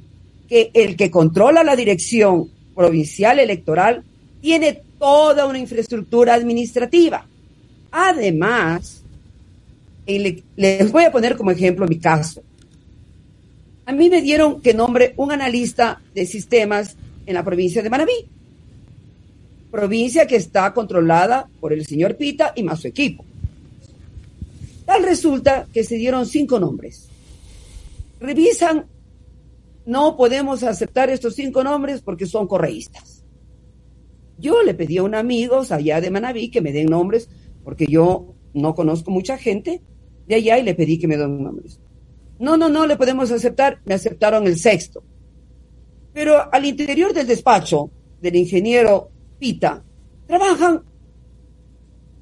que 0.48 0.70
el 0.74 0.96
que 0.96 1.10
controla 1.10 1.62
la 1.62 1.76
dirección 1.76 2.48
provincial 2.74 3.38
electoral 3.38 4.02
tiene 4.40 4.82
toda 4.98 5.46
una 5.46 5.58
infraestructura 5.58 6.34
administrativa. 6.34 7.26
Además, 7.90 9.02
les 10.06 10.92
voy 10.92 11.04
a 11.04 11.12
poner 11.12 11.36
como 11.36 11.50
ejemplo 11.50 11.86
mi 11.86 11.98
caso. 11.98 12.42
A 13.86 13.92
mí 13.92 14.10
me 14.10 14.22
dieron 14.22 14.60
que 14.60 14.74
nombre 14.74 15.14
un 15.16 15.32
analista 15.32 16.00
de 16.14 16.26
sistemas 16.26 16.96
en 17.26 17.34
la 17.34 17.44
provincia 17.44 17.82
de 17.82 17.90
Manabí 17.90 18.26
provincia 19.70 20.26
que 20.26 20.36
está 20.36 20.72
controlada 20.72 21.48
por 21.60 21.72
el 21.72 21.86
señor 21.86 22.16
Pita 22.16 22.52
y 22.56 22.62
más 22.62 22.80
su 22.80 22.88
equipo. 22.88 23.24
Tal 24.84 25.02
resulta 25.02 25.66
que 25.72 25.84
se 25.84 25.96
dieron 25.96 26.26
cinco 26.26 26.58
nombres. 26.58 27.08
Revisan, 28.20 28.86
no 29.88 30.18
podemos 30.18 30.64
aceptar 30.64 31.08
estos 31.08 31.34
cinco 31.34 31.64
nombres 31.64 32.02
porque 32.02 32.26
son 32.26 32.46
correístas. 32.46 33.24
Yo 34.36 34.62
le 34.62 34.74
pedí 34.74 34.98
a 34.98 35.02
un 35.02 35.14
amigo 35.14 35.62
allá 35.70 36.02
de 36.02 36.10
Manabí 36.10 36.50
que 36.50 36.60
me 36.60 36.72
den 36.72 36.88
nombres 36.88 37.30
porque 37.64 37.86
yo 37.86 38.34
no 38.52 38.74
conozco 38.74 39.10
mucha 39.10 39.38
gente 39.38 39.80
de 40.26 40.34
allá 40.34 40.58
y 40.58 40.62
le 40.62 40.74
pedí 40.74 40.98
que 40.98 41.08
me 41.08 41.16
den 41.16 41.42
nombres. 41.42 41.80
No, 42.38 42.58
no, 42.58 42.68
no 42.68 42.86
le 42.86 42.98
podemos 42.98 43.30
aceptar. 43.30 43.80
Me 43.86 43.94
aceptaron 43.94 44.46
el 44.46 44.58
sexto. 44.58 45.02
Pero 46.12 46.52
al 46.52 46.66
interior 46.66 47.14
del 47.14 47.26
despacho 47.26 47.90
del 48.20 48.36
ingeniero 48.36 49.10
Pita, 49.38 49.82
trabajan 50.26 50.82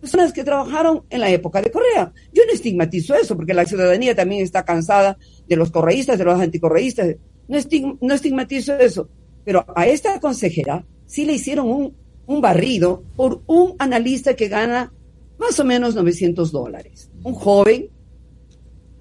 personas 0.01 0.33
que 0.33 0.45
trabajaron 0.45 1.03
en 1.11 1.19
la 1.19 1.31
época 1.31 1.61
de 1.61 1.73
Correa. 1.73 2.13
Yo 2.33 2.45
no 2.47 2.53
estigmatizo 2.53 3.17
eso, 3.17 3.37
porque 3.37 3.55
la 3.55 3.65
ciudadanía 3.65 4.15
también 4.15 4.45
está 4.45 4.65
cansada 4.65 5.19
de 5.49 5.57
los 5.57 5.73
correístas, 5.73 6.17
de 6.17 6.25
los 6.25 6.41
anticorreístas. 6.41 7.17
No, 7.49 7.59
no 8.01 8.15
estigmatizo 8.15 8.75
eso. 8.75 9.09
Pero 9.45 9.65
a 9.75 9.87
esta 9.87 10.19
consejera 10.21 10.85
sí 11.07 11.25
le 11.25 11.35
hicieron 11.35 11.69
un, 11.69 11.95
un 12.27 12.41
barrido 12.41 13.05
por 13.15 13.43
un 13.47 13.75
analista 13.79 14.35
que 14.35 14.49
gana 14.49 14.93
más 15.39 15.59
o 15.61 15.65
menos 15.65 15.95
900 15.95 16.51
dólares. 16.51 17.11
Un 17.23 17.35
joven 17.35 17.89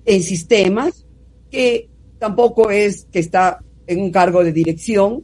en 0.06 0.24
sistemas 0.24 1.06
que 1.50 1.90
tampoco 2.20 2.70
es 2.70 3.08
que 3.12 3.20
está 3.20 3.64
en 3.88 4.02
un 4.02 4.12
cargo 4.12 4.44
de 4.44 4.52
dirección, 4.52 5.24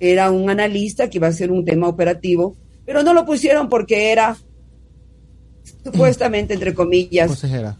era 0.00 0.30
un 0.30 0.50
analista 0.50 1.08
que 1.08 1.18
iba 1.18 1.28
a 1.28 1.32
ser 1.32 1.52
un 1.52 1.64
tema 1.64 1.88
operativo, 1.88 2.56
pero 2.84 3.02
no 3.02 3.14
lo 3.14 3.24
pusieron 3.24 3.68
porque 3.68 4.10
era 4.10 4.36
supuestamente, 5.84 6.54
entre 6.54 6.74
comillas, 6.74 7.28
consejera. 7.28 7.78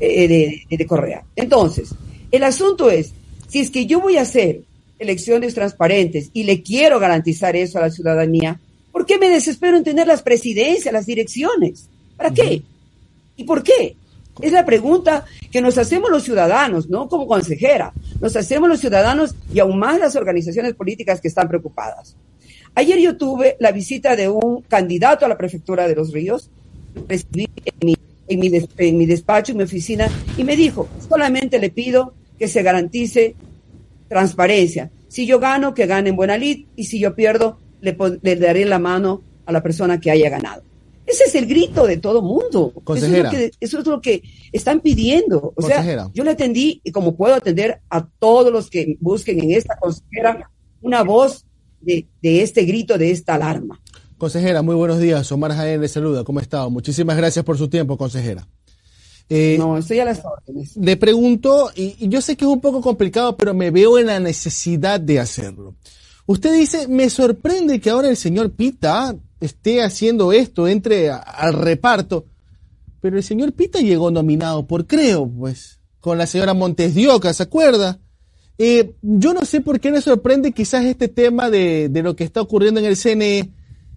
Eh, 0.00 0.64
de, 0.68 0.86
Correa. 0.86 1.24
Entonces, 1.36 1.94
el 2.32 2.42
asunto 2.42 2.90
es, 2.90 3.12
si 3.48 3.60
es 3.60 3.70
que 3.70 3.86
yo 3.86 4.00
voy 4.00 4.16
a 4.16 4.22
hacer 4.22 4.62
elecciones 4.98 5.54
transparentes 5.54 6.30
y 6.32 6.44
le 6.44 6.62
quiero 6.62 6.98
garantizar 6.98 7.54
eso 7.54 7.78
a 7.78 7.82
la 7.82 7.90
ciudadanía, 7.90 8.58
¿por 8.90 9.06
qué 9.06 9.18
me 9.18 9.28
desespero 9.28 9.76
en 9.76 9.84
tener 9.84 10.06
las 10.06 10.22
presidencias, 10.22 10.92
las 10.92 11.06
direcciones? 11.06 11.88
¿Para 12.16 12.30
qué? 12.32 12.62
¿Y 13.36 13.44
por 13.44 13.62
qué? 13.62 13.96
Es 14.40 14.52
la 14.52 14.64
pregunta 14.64 15.26
que 15.50 15.60
nos 15.60 15.76
hacemos 15.76 16.10
los 16.10 16.22
ciudadanos, 16.22 16.88
no 16.88 17.08
como 17.08 17.26
consejera, 17.26 17.92
nos 18.20 18.34
hacemos 18.34 18.68
los 18.68 18.80
ciudadanos 18.80 19.34
y 19.52 19.60
aún 19.60 19.78
más 19.78 19.98
las 20.00 20.16
organizaciones 20.16 20.74
políticas 20.74 21.20
que 21.20 21.28
están 21.28 21.48
preocupadas. 21.48 22.16
Ayer 22.74 22.98
yo 22.98 23.18
tuve 23.18 23.56
la 23.60 23.72
visita 23.72 24.16
de 24.16 24.30
un 24.30 24.62
candidato 24.62 25.26
a 25.26 25.28
la 25.28 25.36
prefectura 25.36 25.86
de 25.86 25.94
Los 25.94 26.12
Ríos, 26.12 26.48
recibí 27.06 27.48
en 27.66 27.86
mi, 27.86 27.96
en 28.28 28.96
mi, 28.96 29.06
despacho, 29.06 29.52
en 29.52 29.58
mi 29.58 29.64
oficina, 29.64 30.08
y 30.38 30.44
me 30.44 30.56
dijo, 30.56 30.88
solamente 31.06 31.58
le 31.58 31.68
pido 31.68 32.14
que 32.42 32.48
se 32.48 32.64
garantice 32.64 33.36
transparencia. 34.08 34.90
Si 35.06 35.26
yo 35.26 35.38
gano, 35.38 35.74
que 35.74 35.86
gane 35.86 36.10
en 36.10 36.16
buena 36.16 36.36
lid, 36.36 36.66
y 36.74 36.86
si 36.86 36.98
yo 36.98 37.14
pierdo, 37.14 37.58
le, 37.80 37.96
le 38.20 38.34
daré 38.34 38.64
la 38.64 38.80
mano 38.80 39.22
a 39.46 39.52
la 39.52 39.62
persona 39.62 40.00
que 40.00 40.10
haya 40.10 40.28
ganado. 40.28 40.64
Ese 41.06 41.22
es 41.22 41.36
el 41.36 41.46
grito 41.46 41.86
de 41.86 41.98
todo 41.98 42.20
mundo. 42.20 42.72
Eso 42.96 43.06
es, 43.06 43.22
lo 43.22 43.30
que, 43.30 43.52
eso 43.60 43.78
es 43.78 43.86
lo 43.86 44.00
que 44.00 44.24
están 44.50 44.80
pidiendo. 44.80 45.52
O 45.54 45.62
sea, 45.62 46.10
yo 46.12 46.24
le 46.24 46.32
atendí 46.32 46.80
y 46.82 46.90
como 46.90 47.14
puedo 47.14 47.36
atender 47.36 47.80
a 47.88 48.08
todos 48.18 48.52
los 48.52 48.68
que 48.68 48.96
busquen 48.98 49.40
en 49.44 49.52
esta 49.52 49.76
consejera 49.76 50.50
una 50.80 51.04
voz 51.04 51.46
de, 51.80 52.08
este 52.22 52.64
grito, 52.64 52.98
de 52.98 53.12
esta 53.12 53.36
alarma. 53.36 53.80
Consejera, 54.18 54.62
muy 54.62 54.74
buenos 54.74 54.98
días. 54.98 55.30
Omar 55.30 55.52
Jaén 55.52 55.80
le 55.80 55.86
saluda. 55.86 56.24
¿Cómo 56.24 56.40
está? 56.40 56.68
Muchísimas 56.68 57.16
gracias 57.16 57.44
por 57.44 57.56
su 57.56 57.68
tiempo, 57.68 57.96
consejera. 57.96 58.48
Eh, 59.34 59.56
no, 59.58 59.78
estoy 59.78 59.98
a 59.98 60.04
las 60.04 60.22
órdenes. 60.22 60.76
Le 60.76 60.98
pregunto, 60.98 61.70
y 61.74 62.06
yo 62.06 62.20
sé 62.20 62.36
que 62.36 62.44
es 62.44 62.50
un 62.50 62.60
poco 62.60 62.82
complicado, 62.82 63.34
pero 63.34 63.54
me 63.54 63.70
veo 63.70 63.98
en 63.98 64.08
la 64.08 64.20
necesidad 64.20 65.00
de 65.00 65.20
hacerlo. 65.20 65.74
Usted 66.26 66.52
dice, 66.54 66.86
me 66.86 67.08
sorprende 67.08 67.80
que 67.80 67.88
ahora 67.88 68.10
el 68.10 68.18
señor 68.18 68.52
Pita 68.52 69.16
esté 69.40 69.82
haciendo 69.82 70.34
esto, 70.34 70.68
entre 70.68 71.08
al 71.10 71.54
reparto. 71.54 72.26
Pero 73.00 73.16
el 73.16 73.22
señor 73.22 73.54
Pita 73.54 73.80
llegó 73.80 74.10
nominado 74.10 74.66
por 74.66 74.86
Creo, 74.86 75.26
pues, 75.26 75.80
con 76.00 76.18
la 76.18 76.26
señora 76.26 76.52
Montes 76.52 76.94
de 76.94 77.08
Oca, 77.08 77.32
¿se 77.32 77.42
acuerda? 77.42 78.00
Eh, 78.58 78.96
yo 79.00 79.32
no 79.32 79.46
sé 79.46 79.62
por 79.62 79.80
qué 79.80 79.90
me 79.90 80.02
sorprende 80.02 80.52
quizás 80.52 80.84
este 80.84 81.08
tema 81.08 81.48
de, 81.48 81.88
de, 81.88 82.02
lo 82.02 82.14
que 82.14 82.24
está 82.24 82.42
ocurriendo 82.42 82.80
en 82.80 82.86
el 82.86 82.98
CNE. 82.98 83.50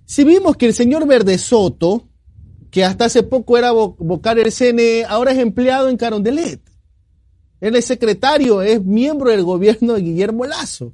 Si 0.06 0.24
vimos 0.24 0.56
que 0.56 0.68
el 0.68 0.74
señor 0.74 1.06
Verde 1.06 1.38
Soto, 1.38 2.08
que 2.76 2.84
hasta 2.84 3.06
hace 3.06 3.24
poco 3.24 3.58
era 3.58 3.72
vocal 3.72 4.36
del 4.36 4.52
CNE, 4.52 5.06
ahora 5.06 5.32
es 5.32 5.38
empleado 5.38 5.88
en 5.88 5.96
Carondelet. 5.96 6.60
Él 7.62 7.74
es 7.78 7.86
secretario, 7.86 8.62
es 8.62 8.84
miembro 8.84 9.32
del 9.32 9.44
gobierno 9.44 9.94
de 9.94 10.02
Guillermo 10.02 10.44
Lazo. 10.44 10.94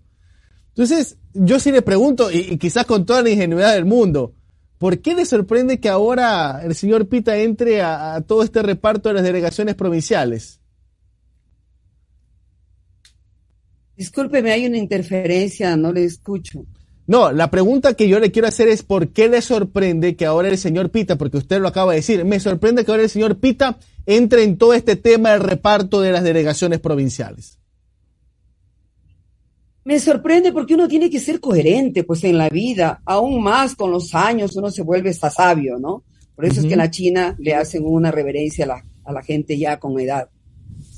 Entonces, 0.68 1.18
yo 1.34 1.60
sí 1.60 1.72
le 1.72 1.82
pregunto, 1.82 2.30
y, 2.32 2.56
quizás 2.60 2.86
con 2.86 3.04
toda 3.04 3.24
la 3.24 3.32
ingenuidad 3.32 3.74
del 3.74 3.86
mundo, 3.86 4.36
¿por 4.78 5.00
qué 5.00 5.16
le 5.16 5.26
sorprende 5.26 5.80
que 5.80 5.90
ahora 5.90 6.62
el 6.64 6.76
señor 6.76 7.08
Pita 7.08 7.36
entre 7.38 7.82
a 7.82 8.24
todo 8.28 8.44
este 8.44 8.62
reparto 8.62 9.10
de 9.10 9.16
las 9.16 9.24
delegaciones 9.24 9.74
provinciales? 9.74 10.62
Discúlpeme, 13.98 14.52
hay 14.52 14.68
una 14.68 14.78
interferencia, 14.78 15.76
no 15.76 15.92
le 15.92 16.04
escucho. 16.04 16.64
No, 17.08 17.32
la 17.32 17.50
pregunta 17.50 17.94
que 17.94 18.08
yo 18.08 18.20
le 18.20 18.32
quiero 18.32 18.48
hacer 18.48 18.68
es 18.68 18.84
¿por 18.84 19.10
qué 19.10 19.28
le 19.28 19.42
sorprende 19.42 20.16
que 20.16 20.26
ahora 20.26 20.50
el 20.50 20.58
señor 20.58 20.92
Pita, 20.92 21.18
porque 21.18 21.38
usted 21.38 21.60
lo 21.60 21.68
acaba 21.68 21.92
de 21.92 21.98
decir, 21.98 22.24
me 22.26 22.40
sorprende 22.40 22.86
que 22.86 22.92
ahora 22.92 23.04
el 23.04 23.10
señor 23.10 23.38
Pita 23.38 23.78
entre 24.06 24.44
en 24.44 24.58
todo 24.58 24.74
este 24.74 24.96
tema 24.96 25.32
del 25.32 25.42
reparto 25.42 26.02
de 26.02 26.12
las 26.12 26.24
delegaciones 26.24 26.80
provinciales? 26.80 27.58
Me 29.84 30.00
sorprende 30.00 30.52
porque 30.54 30.76
uno 30.76 30.88
tiene 30.88 31.10
que 31.10 31.20
ser 31.20 31.40
coherente, 31.40 32.04
pues 32.04 32.24
en 32.24 32.38
la 32.38 32.50
vida, 32.50 33.02
aún 33.04 33.42
más 33.42 33.76
con 33.76 33.92
los 33.92 34.14
años 34.14 34.56
uno 34.56 34.70
se 34.70 34.84
vuelve 34.84 35.10
hasta 35.10 35.32
sabio, 35.32 35.80
¿no? 35.80 36.04
Por 36.36 36.46
eso 36.46 36.62
es 36.62 36.68
que 36.68 36.74
en 36.74 36.80
la 36.80 36.92
China 36.92 37.36
le 37.40 37.56
hacen 37.56 37.84
una 37.86 38.12
reverencia 38.12 38.66
a 38.66 38.68
la, 38.68 38.86
a 39.06 39.12
la 39.12 39.24
gente 39.24 39.58
ya 39.58 39.80
con 39.80 40.00
edad. 40.00 40.30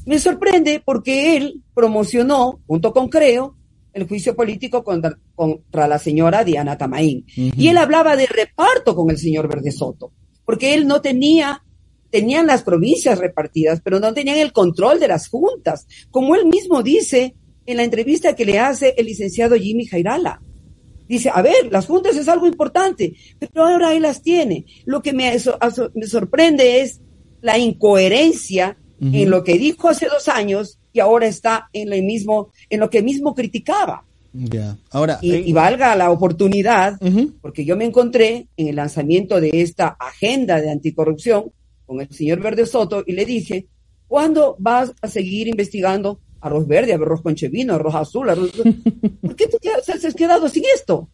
Me 0.05 0.19
sorprende 0.19 0.81
porque 0.83 1.38
él 1.38 1.62
promocionó, 1.74 2.60
junto 2.67 2.91
con 2.93 3.07
Creo, 3.07 3.55
el 3.93 4.07
juicio 4.07 4.35
político 4.35 4.83
contra, 4.83 5.17
contra 5.35 5.88
la 5.88 6.00
señora 6.00 6.43
Diana 6.43 6.77
Tamaín. 6.77 7.25
Y 7.35 7.67
él 7.67 7.77
hablaba 7.77 8.15
de 8.15 8.25
reparto 8.25 8.95
con 8.95 9.09
el 9.09 9.17
señor 9.17 9.47
Verde 9.47 9.71
Soto, 9.71 10.12
porque 10.45 10.73
él 10.73 10.88
no 10.88 11.01
tenía, 11.01 11.63
tenían 12.09 12.47
las 12.47 12.63
provincias 12.63 13.19
repartidas, 13.19 13.81
pero 13.83 14.00
no 14.00 14.13
tenían 14.13 14.38
el 14.38 14.51
control 14.51 15.00
de 15.00 15.07
las 15.07 15.27
juntas, 15.27 15.88
como 16.12 16.35
él 16.35 16.45
mismo 16.45 16.81
dice 16.83 17.35
en 17.65 17.77
la 17.77 17.83
entrevista 17.83 18.35
que 18.35 18.45
le 18.45 18.59
hace 18.59 18.93
el 18.97 19.05
licenciado 19.05 19.55
Jimmy 19.55 19.85
Jairala. 19.85 20.41
Dice, 21.07 21.29
a 21.33 21.41
ver, 21.41 21.71
las 21.71 21.85
juntas 21.85 22.15
es 22.15 22.27
algo 22.27 22.47
importante, 22.47 23.13
pero 23.39 23.65
ahora 23.65 23.93
él 23.93 24.01
las 24.01 24.21
tiene. 24.21 24.65
Lo 24.85 25.01
que 25.01 25.13
me, 25.13 25.38
me 25.93 26.07
sorprende 26.07 26.81
es 26.81 27.01
la 27.41 27.57
incoherencia 27.57 28.77
en 29.01 29.29
lo 29.29 29.43
que 29.43 29.57
dijo 29.57 29.89
hace 29.89 30.07
dos 30.07 30.29
años 30.29 30.79
y 30.93 31.00
ahora 31.00 31.27
está 31.27 31.69
en 31.73 31.89
lo 31.89 31.95
mismo, 31.97 32.51
en 32.69 32.79
lo 32.79 32.89
que 32.89 33.01
mismo 33.01 33.33
criticaba. 33.33 34.05
Ahora, 34.91 35.19
y, 35.21 35.33
eh, 35.33 35.53
valga 35.53 35.95
la 35.95 36.09
oportunidad, 36.09 37.00
porque 37.41 37.65
yo 37.65 37.75
me 37.75 37.85
encontré 37.85 38.47
en 38.57 38.67
el 38.67 38.75
lanzamiento 38.75 39.39
de 39.39 39.50
esta 39.62 39.89
agenda 40.00 40.59
de 40.59 40.71
anticorrupción 40.71 41.51
con 41.85 42.01
el 42.01 42.09
señor 42.09 42.39
Verde 42.39 42.65
Soto 42.65 43.03
y 43.05 43.13
le 43.13 43.25
dije, 43.25 43.67
¿cuándo 44.07 44.55
vas 44.57 44.93
a 45.01 45.07
seguir 45.07 45.47
investigando 45.47 46.19
arroz 46.41 46.67
verde, 46.67 46.93
arroz 46.93 47.21
conchevino, 47.21 47.75
arroz 47.75 47.95
azul? 47.95 48.29
Arroz... 48.29 48.51
¿Por 49.21 49.35
qué 49.35 49.47
tú 49.47 49.57
te 49.62 49.69
has 49.69 50.15
quedado 50.15 50.50
sin 50.50 50.63
esto? 50.73 51.09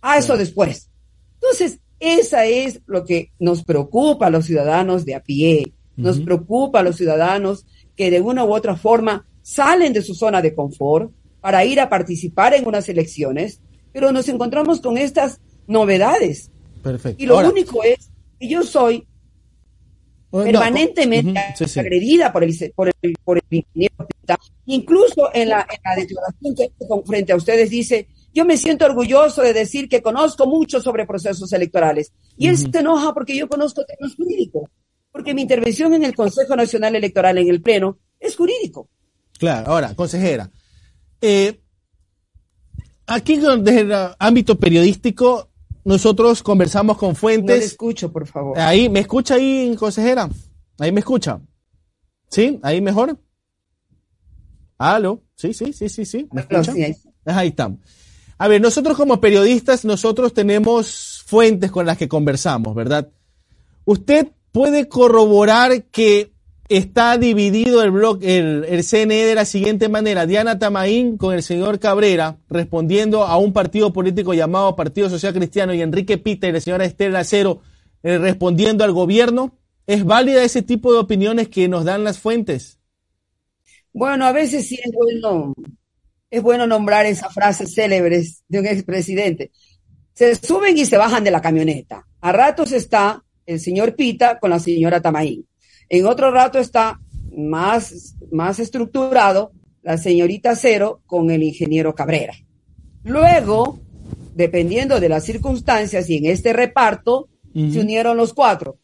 A 0.00 0.18
eso 0.18 0.36
después. 0.36 0.88
Entonces, 1.34 1.80
esa 1.98 2.46
es 2.46 2.80
lo 2.86 3.04
que 3.04 3.32
nos 3.38 3.64
preocupa 3.64 4.26
a 4.26 4.30
los 4.30 4.46
ciudadanos 4.46 5.04
de 5.04 5.14
a 5.14 5.22
pie. 5.22 5.72
Nos 5.96 6.20
preocupa 6.20 6.80
a 6.80 6.82
los 6.82 6.96
ciudadanos 6.96 7.64
que 7.96 8.10
de 8.10 8.20
una 8.20 8.44
u 8.44 8.54
otra 8.54 8.76
forma 8.76 9.26
salen 9.42 9.92
de 9.92 10.02
su 10.02 10.14
zona 10.14 10.42
de 10.42 10.54
confort 10.54 11.10
para 11.40 11.64
ir 11.64 11.80
a 11.80 11.88
participar 11.88 12.54
en 12.54 12.66
unas 12.66 12.88
elecciones, 12.88 13.60
pero 13.92 14.12
nos 14.12 14.28
encontramos 14.28 14.80
con 14.80 14.98
estas 14.98 15.40
novedades. 15.66 16.50
Perfecto. 16.82 17.22
Y 17.22 17.26
lo 17.26 17.38
único 17.38 17.82
es 17.82 18.10
que 18.38 18.48
yo 18.48 18.62
soy 18.62 19.06
oh, 20.30 20.42
permanentemente 20.42 21.38
agredida 21.76 22.32
por 22.32 22.44
el, 22.44 22.72
por 22.74 22.88
el, 22.88 23.14
por 23.24 23.38
el 23.38 23.64
Incluso 24.66 25.30
en 25.32 25.48
la, 25.48 25.60
en 25.70 25.78
la 25.84 25.94
declaración 25.94 26.54
que 26.56 26.72
frente 27.06 27.32
a 27.32 27.36
ustedes 27.36 27.70
dice, 27.70 28.08
yo 28.34 28.44
me 28.44 28.56
siento 28.56 28.84
orgulloso 28.84 29.42
de 29.42 29.52
decir 29.52 29.88
que 29.88 30.02
conozco 30.02 30.46
mucho 30.46 30.80
sobre 30.80 31.06
procesos 31.06 31.52
electorales. 31.52 32.12
Y 32.36 32.48
él 32.48 32.58
se 32.58 32.66
enoja 32.76 33.14
porque 33.14 33.36
yo 33.36 33.48
conozco 33.48 33.84
temas 33.84 34.16
jurídicos 34.16 34.68
porque 35.16 35.32
mi 35.32 35.42
intervención 35.42 35.94
en 35.94 36.04
el 36.04 36.14
Consejo 36.14 36.54
Nacional 36.54 36.94
Electoral, 36.94 37.38
en 37.38 37.48
el 37.48 37.62
Pleno, 37.62 37.98
es 38.20 38.36
jurídico. 38.36 38.90
Claro, 39.38 39.72
ahora, 39.72 39.94
consejera, 39.94 40.50
eh, 41.22 41.58
aquí 43.06 43.38
desde 43.38 43.80
el 43.80 43.92
ámbito 44.18 44.58
periodístico, 44.58 45.48
nosotros 45.84 46.42
conversamos 46.42 46.98
con 46.98 47.16
fuentes. 47.16 47.58
No 47.58 47.64
escucho, 47.64 48.12
por 48.12 48.26
favor. 48.26 48.58
Ahí, 48.58 48.90
¿me 48.90 49.00
escucha 49.00 49.36
ahí, 49.36 49.74
consejera? 49.78 50.28
Ahí 50.78 50.92
me 50.92 51.00
escucha. 51.00 51.40
¿Sí? 52.28 52.58
¿Ahí 52.62 52.82
mejor? 52.82 53.18
¿Aló? 54.76 55.22
Sí, 55.34 55.54
sí, 55.54 55.72
sí, 55.72 55.88
sí, 55.88 56.04
sí. 56.04 56.28
¿Me 56.30 56.42
escucha? 56.42 56.72
ahí. 56.72 56.94
ahí 57.24 57.48
estamos. 57.48 57.80
A 58.36 58.48
ver, 58.48 58.60
nosotros 58.60 58.98
como 58.98 59.18
periodistas, 59.18 59.86
nosotros 59.86 60.34
tenemos 60.34 61.22
fuentes 61.24 61.70
con 61.70 61.86
las 61.86 61.96
que 61.96 62.06
conversamos, 62.06 62.74
¿verdad? 62.74 63.08
Usted 63.86 64.28
puede 64.56 64.88
corroborar 64.88 65.84
que 65.90 66.32
está 66.70 67.18
dividido 67.18 67.82
el 67.82 67.90
bloque, 67.90 68.38
el, 68.38 68.84
CNE 68.84 69.26
de 69.26 69.34
la 69.34 69.44
siguiente 69.44 69.90
manera. 69.90 70.24
Diana 70.24 70.58
Tamaín 70.58 71.18
con 71.18 71.34
el 71.34 71.42
señor 71.42 71.78
Cabrera 71.78 72.38
respondiendo 72.48 73.24
a 73.24 73.36
un 73.36 73.52
partido 73.52 73.92
político 73.92 74.32
llamado 74.32 74.74
Partido 74.74 75.10
Social 75.10 75.34
Cristiano 75.34 75.74
y 75.74 75.82
Enrique 75.82 76.16
Pita 76.16 76.48
y 76.48 76.52
la 76.52 76.62
señora 76.62 76.86
Estela 76.86 77.18
Acero 77.18 77.60
eh, 78.02 78.16
respondiendo 78.16 78.82
al 78.82 78.92
gobierno. 78.92 79.58
¿Es 79.86 80.06
válida 80.06 80.42
ese 80.42 80.62
tipo 80.62 80.90
de 80.90 81.00
opiniones 81.00 81.50
que 81.50 81.68
nos 81.68 81.84
dan 81.84 82.02
las 82.02 82.18
fuentes? 82.18 82.78
Bueno, 83.92 84.24
a 84.24 84.32
veces 84.32 84.66
sí 84.66 84.80
es 84.82 84.90
bueno, 84.90 85.52
es 86.30 86.42
bueno 86.42 86.66
nombrar 86.66 87.04
esas 87.04 87.34
frases 87.34 87.74
célebres 87.74 88.42
de 88.48 88.60
un 88.60 88.66
expresidente. 88.66 89.50
Se 90.14 90.34
suben 90.34 90.78
y 90.78 90.86
se 90.86 90.96
bajan 90.96 91.24
de 91.24 91.30
la 91.30 91.42
camioneta. 91.42 92.06
A 92.22 92.32
ratos 92.32 92.72
está 92.72 93.22
el 93.46 93.60
señor 93.60 93.94
Pita 93.94 94.38
con 94.38 94.50
la 94.50 94.58
señora 94.58 95.00
Tamaín. 95.00 95.46
En 95.88 96.06
otro 96.06 96.30
rato 96.30 96.58
está 96.58 97.00
más, 97.36 98.16
más 98.30 98.58
estructurado 98.58 99.52
la 99.82 99.96
señorita 99.98 100.56
Cero 100.56 101.02
con 101.06 101.30
el 101.30 101.42
ingeniero 101.42 101.94
Cabrera. 101.94 102.34
Luego, 103.04 103.78
dependiendo 104.34 104.98
de 104.98 105.08
las 105.08 105.24
circunstancias 105.24 106.10
y 106.10 106.16
en 106.16 106.26
este 106.26 106.52
reparto, 106.52 107.28
se 107.54 107.80
unieron 107.80 108.16
los 108.16 108.34
cuatro. 108.34 108.78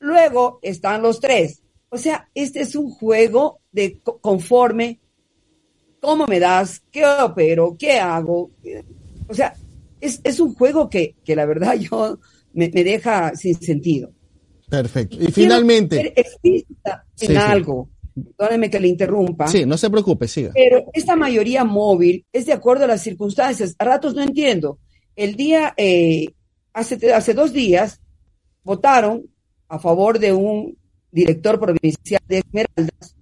Luego 0.00 0.58
están 0.62 1.02
los 1.02 1.20
tres. 1.20 1.62
O 1.90 1.98
sea, 1.98 2.28
este 2.34 2.62
es 2.62 2.74
un 2.74 2.90
juego 2.90 3.60
de 3.70 4.00
conforme 4.20 5.00
cómo 6.00 6.26
me 6.26 6.40
das, 6.40 6.82
qué 6.90 7.04
opero, 7.06 7.76
qué 7.78 8.00
hago. 8.00 8.50
O 9.28 9.34
sea, 9.34 9.54
es, 10.00 10.20
es 10.24 10.40
un 10.40 10.54
juego 10.54 10.88
que, 10.88 11.14
que 11.24 11.36
la 11.36 11.46
verdad 11.46 11.74
yo 11.78 12.18
me, 12.58 12.84
deja 12.84 13.34
sin 13.36 13.54
sentido. 13.60 14.12
Perfecto. 14.68 15.16
Y 15.20 15.28
finalmente. 15.28 16.12
en 17.20 17.36
algo. 17.36 17.88
Perdóneme 18.36 18.68
que 18.68 18.80
le 18.80 18.88
interrumpa. 18.88 19.46
Sí, 19.46 19.64
no 19.64 19.78
se 19.78 19.88
preocupe, 19.88 20.26
siga. 20.26 20.50
Pero 20.52 20.84
esta 20.92 21.14
mayoría 21.14 21.64
móvil 21.64 22.26
es 22.32 22.46
de 22.46 22.52
acuerdo 22.52 22.84
a 22.84 22.88
las 22.88 23.02
circunstancias. 23.02 23.76
A 23.78 23.84
ratos 23.84 24.14
no 24.14 24.22
entiendo. 24.22 24.78
El 25.14 25.36
día, 25.36 25.72
eh, 25.76 26.26
hace, 26.72 27.12
hace 27.12 27.32
dos 27.32 27.52
días, 27.52 28.00
votaron 28.64 29.26
a 29.68 29.78
favor 29.78 30.18
de 30.18 30.32
un 30.32 30.76
director 31.12 31.60
provincial 31.60 32.20
de 32.26 32.38
Esmeraldas, 32.38 33.16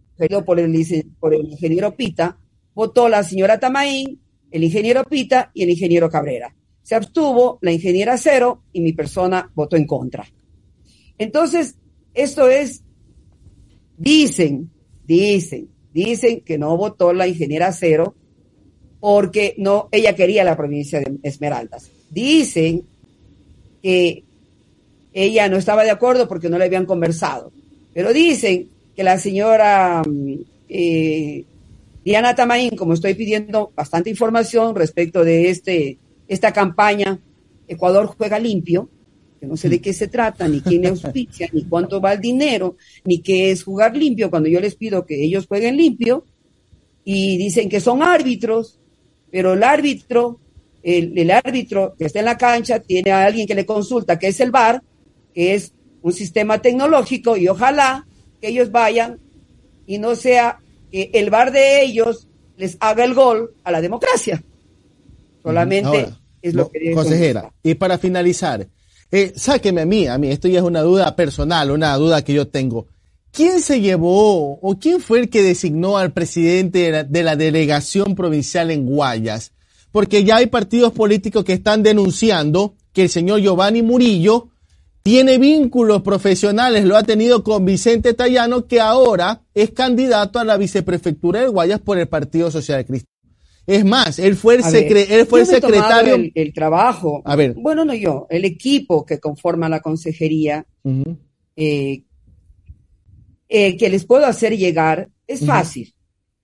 por 0.47 0.59
el, 0.59 1.07
por 1.21 1.35
el 1.35 1.47
ingeniero 1.47 1.95
Pita, 1.95 2.39
votó 2.75 3.09
la 3.09 3.23
señora 3.23 3.61
Tamaín, 3.61 4.19
el 4.51 4.65
ingeniero 4.65 5.05
Pita 5.05 5.51
y 5.53 5.63
el 5.63 5.71
ingeniero 5.71 6.09
Cabrera 6.09 6.55
se 6.87 6.95
abstuvo 6.95 7.59
la 7.63 7.73
ingeniera 7.73 8.17
cero 8.17 8.63
y 8.73 8.81
mi 8.81 8.93
persona 8.93 9.51
votó 9.57 9.75
en 9.75 9.89
contra. 9.89 10.25
Entonces, 11.19 11.75
esto 12.15 12.49
es, 12.49 12.85
dicen, 13.99 14.71
dicen, 15.05 15.69
dicen 15.93 16.43
que 16.43 16.59
no 16.59 16.77
votó 16.77 17.13
la 17.13 17.27
ingeniera 17.27 17.73
cero 17.73 18.15
porque 19.01 19.57
no, 19.59 19.89
ella 19.91 20.15
quería 20.15 20.45
la 20.45 20.57
provincia 20.57 21.01
de 21.01 21.19
Esmeraldas. 21.25 21.91
Dicen 22.09 22.85
que 23.83 24.23
ella 25.13 25.49
no 25.49 25.57
estaba 25.57 25.83
de 25.83 25.91
acuerdo 25.91 26.29
porque 26.29 26.49
no 26.49 26.57
le 26.57 26.67
habían 26.67 26.87
conversado. 26.87 27.51
Pero 27.95 28.13
dicen 28.13 28.69
que 28.95 29.03
la 29.03 29.19
señora 29.19 30.05
mm, 30.09 30.35
eh, 30.69 31.45
Diana 32.05 32.37
Tamaín, 32.37 32.77
como 32.77 32.93
estoy 32.93 33.15
pidiendo 33.15 33.73
bastante 33.75 34.09
información 34.09 34.77
respecto 34.77 35.25
de 35.25 35.51
este 35.51 35.99
esta 36.29 36.53
campaña 36.53 37.19
Ecuador 37.69 38.07
juega 38.07 38.39
limpio, 38.39 38.89
que 39.41 39.47
no 39.47 39.57
sé 39.57 39.69
de 39.69 39.81
qué 39.81 39.93
se 39.93 40.09
trata, 40.09 40.49
ni 40.49 40.61
quién 40.61 40.87
auspicia, 40.87 41.49
ni 41.53 41.65
cuánto 41.65 42.01
va 42.01 42.15
el 42.15 42.21
dinero, 42.21 42.77
ni 43.05 43.19
qué 43.19 43.51
es 43.51 43.65
jugar 43.65 43.97
limpio, 43.97 44.31
cuando 44.31 44.49
yo 44.49 44.61
les 44.61 44.77
pido 44.77 45.05
que 45.05 45.23
ellos 45.23 45.47
jueguen 45.47 45.77
limpio, 45.77 46.25
y 47.05 47.37
dicen 47.37 47.69
que 47.69 47.81
son 47.81 48.03
árbitros, 48.03 48.81
pero 49.31 49.55
el 49.55 49.63
árbitro, 49.63 50.41
el, 50.83 51.31
árbitro 51.31 51.95
que 51.97 52.07
está 52.07 52.19
en 52.19 52.25
la 52.25 52.37
cancha 52.37 52.81
tiene 52.81 53.13
a 53.13 53.25
alguien 53.25 53.47
que 53.47 53.55
le 53.55 53.67
consulta, 53.67 54.19
que 54.19 54.29
es 54.29 54.41
el 54.41 54.51
VAR, 54.51 54.83
que 55.33 55.55
es 55.55 55.73
un 56.03 56.13
sistema 56.13 56.61
tecnológico 56.61 57.37
y 57.37 57.49
ojalá 57.49 58.07
que 58.41 58.49
ellos 58.49 58.73
vayan 58.73 59.21
y 59.87 59.99
no 59.99 60.17
sea 60.17 60.59
que 60.91 61.11
el 61.13 61.31
bar 61.31 61.53
de 61.53 61.83
ellos 61.83 62.29
les 62.57 62.77
haga 62.81 63.05
el 63.05 63.15
gol 63.15 63.55
a 63.63 63.71
la 63.71 63.81
democracia. 63.81 64.43
Solamente 65.47 66.09
es 66.43 66.55
lo 66.55 66.69
que... 66.69 66.93
Consejera, 66.93 67.53
y 67.63 67.75
para 67.75 67.99
finalizar, 67.99 68.67
eh, 69.13 69.33
sáqueme 69.37 69.83
a 69.83 69.87
mí, 69.87 70.09
a 70.09 70.19
mí, 70.19 70.29
esto 70.29 70.49
ya 70.49 70.59
es 70.59 70.65
una 70.65 70.83
duda 70.83 71.15
personal, 71.15 71.71
una 71.71 71.97
duda 71.97 72.25
que 72.25 72.33
yo 72.33 72.49
tengo. 72.49 72.89
¿Quién 73.31 73.61
se 73.61 73.81
llevó 73.81 74.59
o 74.59 74.79
quién 74.81 75.01
fue 75.01 75.21
el 75.21 75.31
que 75.31 75.43
designó 75.43 75.99
al 75.99 76.13
presidente 76.13 77.05
de 77.05 77.23
la, 77.23 77.37
delegación 77.37 78.17
provincial 78.17 78.73
en 78.73 78.87
Guayas? 78.87 79.53
Porque 79.93 80.25
ya 80.25 80.37
hay 80.37 80.47
partidos 80.47 80.93
políticos 80.93 81.45
que 81.45 81.53
están 81.53 81.85
denunciando 81.85 82.75
que 82.93 83.03
el 83.03 83.09
señor 83.09 83.41
Giovanni 83.41 83.83
Murillo 83.83 84.49
tiene 85.05 85.39
vínculos 85.39 86.03
profesionales, 86.03 86.85
lo 86.85 86.97
ha 86.97 87.05
tenido 87.05 87.45
con 87.45 87.65
Vicente 87.65 88.15
Tallano, 88.15 88.67
que 88.67 88.81
ahora 88.81 89.43
es 89.55 89.71
candidato 89.71 90.41
a 90.41 90.45
la 90.45 90.57
viceprefectura 90.57 91.43
de 91.43 91.49
Guayas 91.49 91.79
por 91.81 91.99
el 91.99 92.09
Partido 92.09 92.51
Social 92.51 92.85
Cristiano. 92.85 93.16
Es 93.67 93.85
más, 93.85 94.19
él 94.19 94.37
fue 94.37 94.57
el, 94.57 94.97
él 94.97 95.27
fue 95.27 95.41
el 95.41 95.47
secretario. 95.47 96.17
El, 96.35 96.53
trabajo. 96.53 97.23
A 97.25 97.35
ver. 97.35 97.55
Bueno, 97.55 97.85
no 97.85 97.95
yo, 97.95 98.27
el 98.31 98.45
equipo 98.45 99.05
que 99.05 99.19
conforma 99.19 99.69
la 99.69 99.81
consejería, 99.81 100.65
eh, 101.57 102.03
eh, 103.49 103.77
que 103.77 103.89
les 103.89 104.05
puedo 104.05 104.25
hacer 104.27 104.57
llegar, 104.57 105.09
es 105.27 105.45
fácil. 105.45 105.93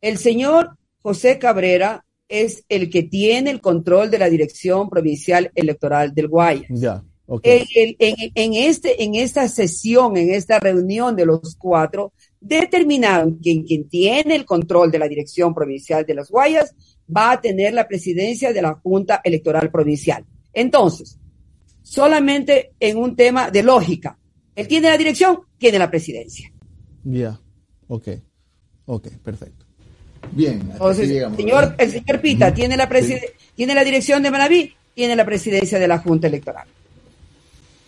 El 0.00 0.18
señor 0.18 0.76
José 1.00 1.38
Cabrera 1.38 2.04
es 2.28 2.64
el 2.68 2.90
que 2.90 3.04
tiene 3.04 3.50
el 3.50 3.60
control 3.60 4.10
de 4.10 4.18
la 4.18 4.28
Dirección 4.28 4.88
Provincial 4.88 5.50
Electoral 5.54 6.14
del 6.14 6.28
Guayas. 6.28 6.66
Ya. 6.70 7.04
En, 7.44 8.54
este, 8.54 9.02
en 9.02 9.14
esta 9.14 9.48
sesión, 9.48 10.16
en 10.16 10.30
esta 10.30 10.58
reunión 10.58 11.14
de 11.14 11.24
los 11.24 11.56
cuatro, 11.56 12.12
determinaron 12.40 13.38
que 13.40 13.62
quien 13.64 13.88
tiene 13.88 14.34
el 14.34 14.44
control 14.44 14.90
de 14.90 14.98
la 14.98 15.08
Dirección 15.08 15.54
Provincial 15.54 16.04
de 16.04 16.14
las 16.14 16.30
Guayas 16.30 16.74
va 17.14 17.32
a 17.32 17.40
tener 17.40 17.74
la 17.74 17.86
presidencia 17.86 18.52
de 18.52 18.62
la 18.62 18.74
Junta 18.74 19.20
Electoral 19.24 19.70
Provincial. 19.70 20.24
Entonces, 20.52 21.18
solamente 21.82 22.72
en 22.78 22.96
un 22.96 23.16
tema 23.16 23.50
de 23.50 23.62
lógica, 23.62 24.18
él 24.54 24.68
tiene 24.68 24.88
la 24.88 24.98
dirección, 24.98 25.40
tiene 25.58 25.78
la 25.78 25.90
presidencia. 25.90 26.50
Ya, 27.04 27.38
ok, 27.88 28.08
ok, 28.86 29.08
perfecto. 29.22 29.66
Bien, 30.30 30.60
Entonces, 30.72 31.08
señor, 31.36 31.74
el 31.78 31.90
señor 31.90 32.20
Pita 32.20 32.54
tiene, 32.54 32.76
la 32.76 32.88
tiene 33.54 33.74
la 33.74 33.84
dirección 33.84 34.22
de 34.22 34.30
Manaví, 34.30 34.74
tiene 34.94 35.16
la 35.16 35.24
presidencia 35.24 35.78
de 35.78 35.88
la 35.88 35.98
Junta 35.98 36.28
Electoral. 36.28 36.66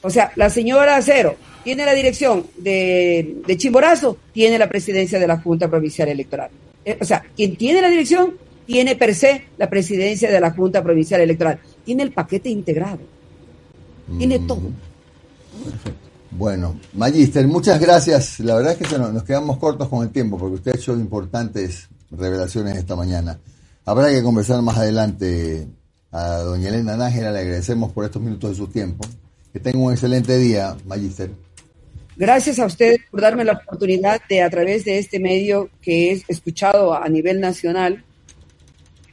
O 0.02 0.10
sea, 0.10 0.32
la 0.36 0.50
señora 0.50 0.96
Acero 0.96 1.36
tiene 1.62 1.86
la 1.86 1.94
dirección 1.94 2.46
de, 2.58 3.36
de 3.46 3.56
Chimborazo, 3.56 4.18
tiene 4.32 4.58
la 4.58 4.68
presidencia 4.68 5.18
de 5.18 5.26
la 5.26 5.38
Junta 5.38 5.68
Provincial 5.68 6.08
Electoral. 6.08 6.50
Eh, 6.84 6.98
o 7.00 7.04
sea, 7.04 7.24
quien 7.34 7.56
tiene 7.56 7.80
la 7.80 7.88
dirección 7.88 8.34
tiene 8.66 8.96
per 8.96 9.14
se 9.14 9.44
la 9.58 9.68
presidencia 9.68 10.30
de 10.30 10.40
la 10.40 10.50
Junta 10.50 10.82
Provincial 10.82 11.20
Electoral. 11.20 11.60
Tiene 11.84 12.02
el 12.02 12.12
paquete 12.12 12.48
integrado. 12.48 13.00
Tiene 14.18 14.38
mm. 14.38 14.46
todo. 14.46 14.70
Bueno, 16.30 16.78
Magister, 16.94 17.46
muchas 17.46 17.80
gracias. 17.80 18.40
La 18.40 18.56
verdad 18.56 18.76
es 18.78 18.88
que 18.88 18.98
nos, 18.98 19.22
quedamos 19.22 19.58
cortos 19.58 19.88
con 19.88 20.02
el 20.04 20.10
tiempo 20.10 20.36
porque 20.36 20.56
usted 20.56 20.72
ha 20.72 20.76
hecho 20.76 20.92
importantes 20.94 21.88
revelaciones 22.10 22.76
esta 22.76 22.96
mañana. 22.96 23.38
Habrá 23.84 24.10
que 24.10 24.22
conversar 24.22 24.60
más 24.62 24.76
adelante 24.78 25.68
a 26.10 26.38
doña 26.38 26.70
Elena 26.70 26.96
Nájera. 26.96 27.30
Le 27.30 27.40
agradecemos 27.40 27.92
por 27.92 28.04
estos 28.04 28.20
minutos 28.20 28.50
de 28.50 28.56
su 28.56 28.66
tiempo. 28.66 29.06
Que 29.52 29.60
tenga 29.60 29.78
un 29.78 29.92
excelente 29.92 30.36
día, 30.36 30.76
Magister. 30.86 31.30
Gracias 32.16 32.58
a 32.58 32.66
ustedes 32.66 33.00
por 33.10 33.20
darme 33.20 33.44
la 33.44 33.52
oportunidad 33.52 34.20
de, 34.28 34.42
a 34.42 34.50
través 34.50 34.84
de 34.84 34.98
este 34.98 35.18
medio 35.18 35.70
que 35.82 36.12
es 36.12 36.24
escuchado 36.28 36.94
a 36.94 37.08
nivel 37.08 37.40
nacional, 37.40 38.04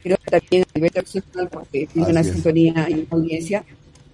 creo 0.02 0.16
que 0.18 0.38
también 0.38 0.64
a 0.64 0.78
nivel 0.78 0.90
nacional, 0.94 1.48
porque 1.50 1.86
tiene 1.92 2.08
una 2.08 2.24
sintonía 2.24 2.86
y 2.90 2.94
una 2.94 3.06
audiencia, 3.10 3.64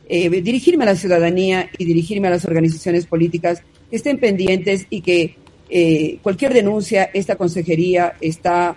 eh, 0.09 0.29
dirigirme 0.29 0.85
a 0.85 0.87
la 0.87 0.97
ciudadanía 0.97 1.69
y 1.77 1.85
dirigirme 1.85 2.29
a 2.29 2.31
las 2.31 2.45
organizaciones 2.45 3.07
políticas 3.07 3.63
que 3.91 3.97
estén 3.97 4.19
pendientes 4.19 4.87
y 4.91 5.01
que 5.01 5.37
eh, 5.71 6.19
cualquier 6.23 6.55
denuncia, 6.55 7.11
esta 7.13 7.37
consejería 7.37 8.15
está 8.21 8.77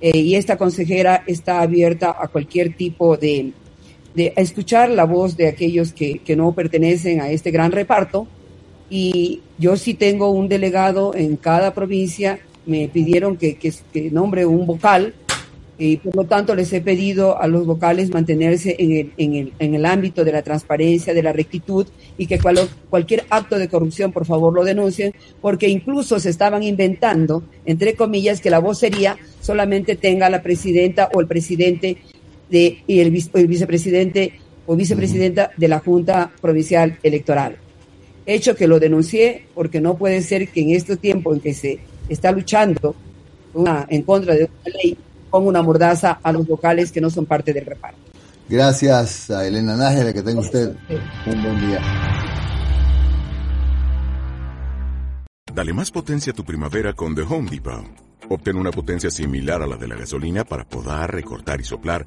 eh, 0.00 0.18
y 0.18 0.34
esta 0.34 0.56
consejera 0.56 1.22
está 1.26 1.62
abierta 1.62 2.16
a 2.18 2.28
cualquier 2.28 2.74
tipo 2.74 3.16
de, 3.16 3.52
de 4.14 4.32
escuchar 4.36 4.90
la 4.90 5.04
voz 5.04 5.36
de 5.36 5.48
aquellos 5.48 5.92
que, 5.92 6.18
que 6.18 6.36
no 6.36 6.52
pertenecen 6.52 7.20
a 7.20 7.30
este 7.30 7.50
gran 7.50 7.72
reparto. 7.72 8.26
Y 8.90 9.40
yo 9.58 9.76
sí 9.76 9.94
tengo 9.94 10.30
un 10.30 10.48
delegado 10.48 11.14
en 11.14 11.36
cada 11.36 11.72
provincia, 11.72 12.38
me 12.66 12.88
pidieron 12.88 13.36
que, 13.36 13.56
que, 13.56 13.72
que 13.92 14.10
nombre 14.10 14.44
un 14.44 14.66
vocal 14.66 15.14
y 15.76 15.96
por 15.96 16.14
lo 16.14 16.24
tanto 16.24 16.54
les 16.54 16.72
he 16.72 16.80
pedido 16.80 17.40
a 17.40 17.48
los 17.48 17.66
vocales 17.66 18.10
mantenerse 18.10 18.76
en 18.78 18.92
el, 18.92 19.12
en 19.16 19.34
el, 19.34 19.52
en 19.58 19.74
el 19.74 19.84
ámbito 19.86 20.24
de 20.24 20.32
la 20.32 20.42
transparencia, 20.42 21.14
de 21.14 21.22
la 21.22 21.32
rectitud 21.32 21.86
y 22.16 22.26
que 22.26 22.38
cualquier 22.88 23.24
acto 23.28 23.58
de 23.58 23.68
corrupción 23.68 24.12
por 24.12 24.24
favor 24.24 24.52
lo 24.52 24.64
denuncien, 24.64 25.12
porque 25.40 25.68
incluso 25.68 26.20
se 26.20 26.30
estaban 26.30 26.62
inventando, 26.62 27.42
entre 27.66 27.94
comillas, 27.94 28.40
que 28.40 28.50
la 28.50 28.60
vocería 28.60 29.16
solamente 29.40 29.96
tenga 29.96 30.30
la 30.30 30.42
presidenta 30.42 31.08
o 31.12 31.20
el 31.20 31.26
presidente 31.26 31.98
de, 32.50 32.78
y 32.86 33.00
el, 33.00 33.12
el 33.34 33.46
vicepresidente 33.48 34.32
o 34.66 34.76
vicepresidenta 34.76 35.50
de 35.56 35.68
la 35.68 35.80
Junta 35.80 36.30
Provincial 36.40 36.98
Electoral. 37.02 37.56
Hecho 38.26 38.54
que 38.54 38.68
lo 38.68 38.78
denuncié 38.78 39.46
porque 39.54 39.80
no 39.80 39.96
puede 39.96 40.22
ser 40.22 40.48
que 40.48 40.62
en 40.62 40.70
este 40.70 40.96
tiempo 40.96 41.34
en 41.34 41.40
que 41.40 41.52
se 41.52 41.80
está 42.08 42.32
luchando 42.32 42.94
una, 43.52 43.86
en 43.90 44.02
contra 44.02 44.34
de 44.34 44.44
una 44.44 44.76
ley 44.82 44.96
ponga 45.34 45.48
una 45.48 45.62
mordaza 45.62 46.20
a 46.22 46.30
los 46.30 46.46
vocales 46.46 46.92
que 46.92 47.00
no 47.00 47.10
son 47.10 47.26
parte 47.26 47.52
del 47.52 47.66
reparto. 47.66 47.98
Gracias 48.48 49.32
a 49.32 49.44
Elena 49.44 49.74
Nájera, 49.76 50.12
que 50.12 50.22
tenga 50.22 50.40
usted 50.40 50.76
un 51.26 51.42
buen 51.42 51.60
día. 51.66 51.80
Dale 55.52 55.72
más 55.72 55.90
potencia 55.90 56.32
a 56.32 56.36
tu 56.36 56.44
primavera 56.44 56.92
con 56.92 57.16
The 57.16 57.22
Home 57.22 57.50
Depot. 57.50 57.84
Obtén 58.28 58.56
una 58.56 58.70
potencia 58.70 59.10
similar 59.10 59.60
a 59.60 59.66
la 59.66 59.76
de 59.76 59.88
la 59.88 59.96
gasolina 59.96 60.44
para 60.44 60.64
poder 60.64 61.10
recortar 61.10 61.60
y 61.60 61.64
soplar 61.64 62.06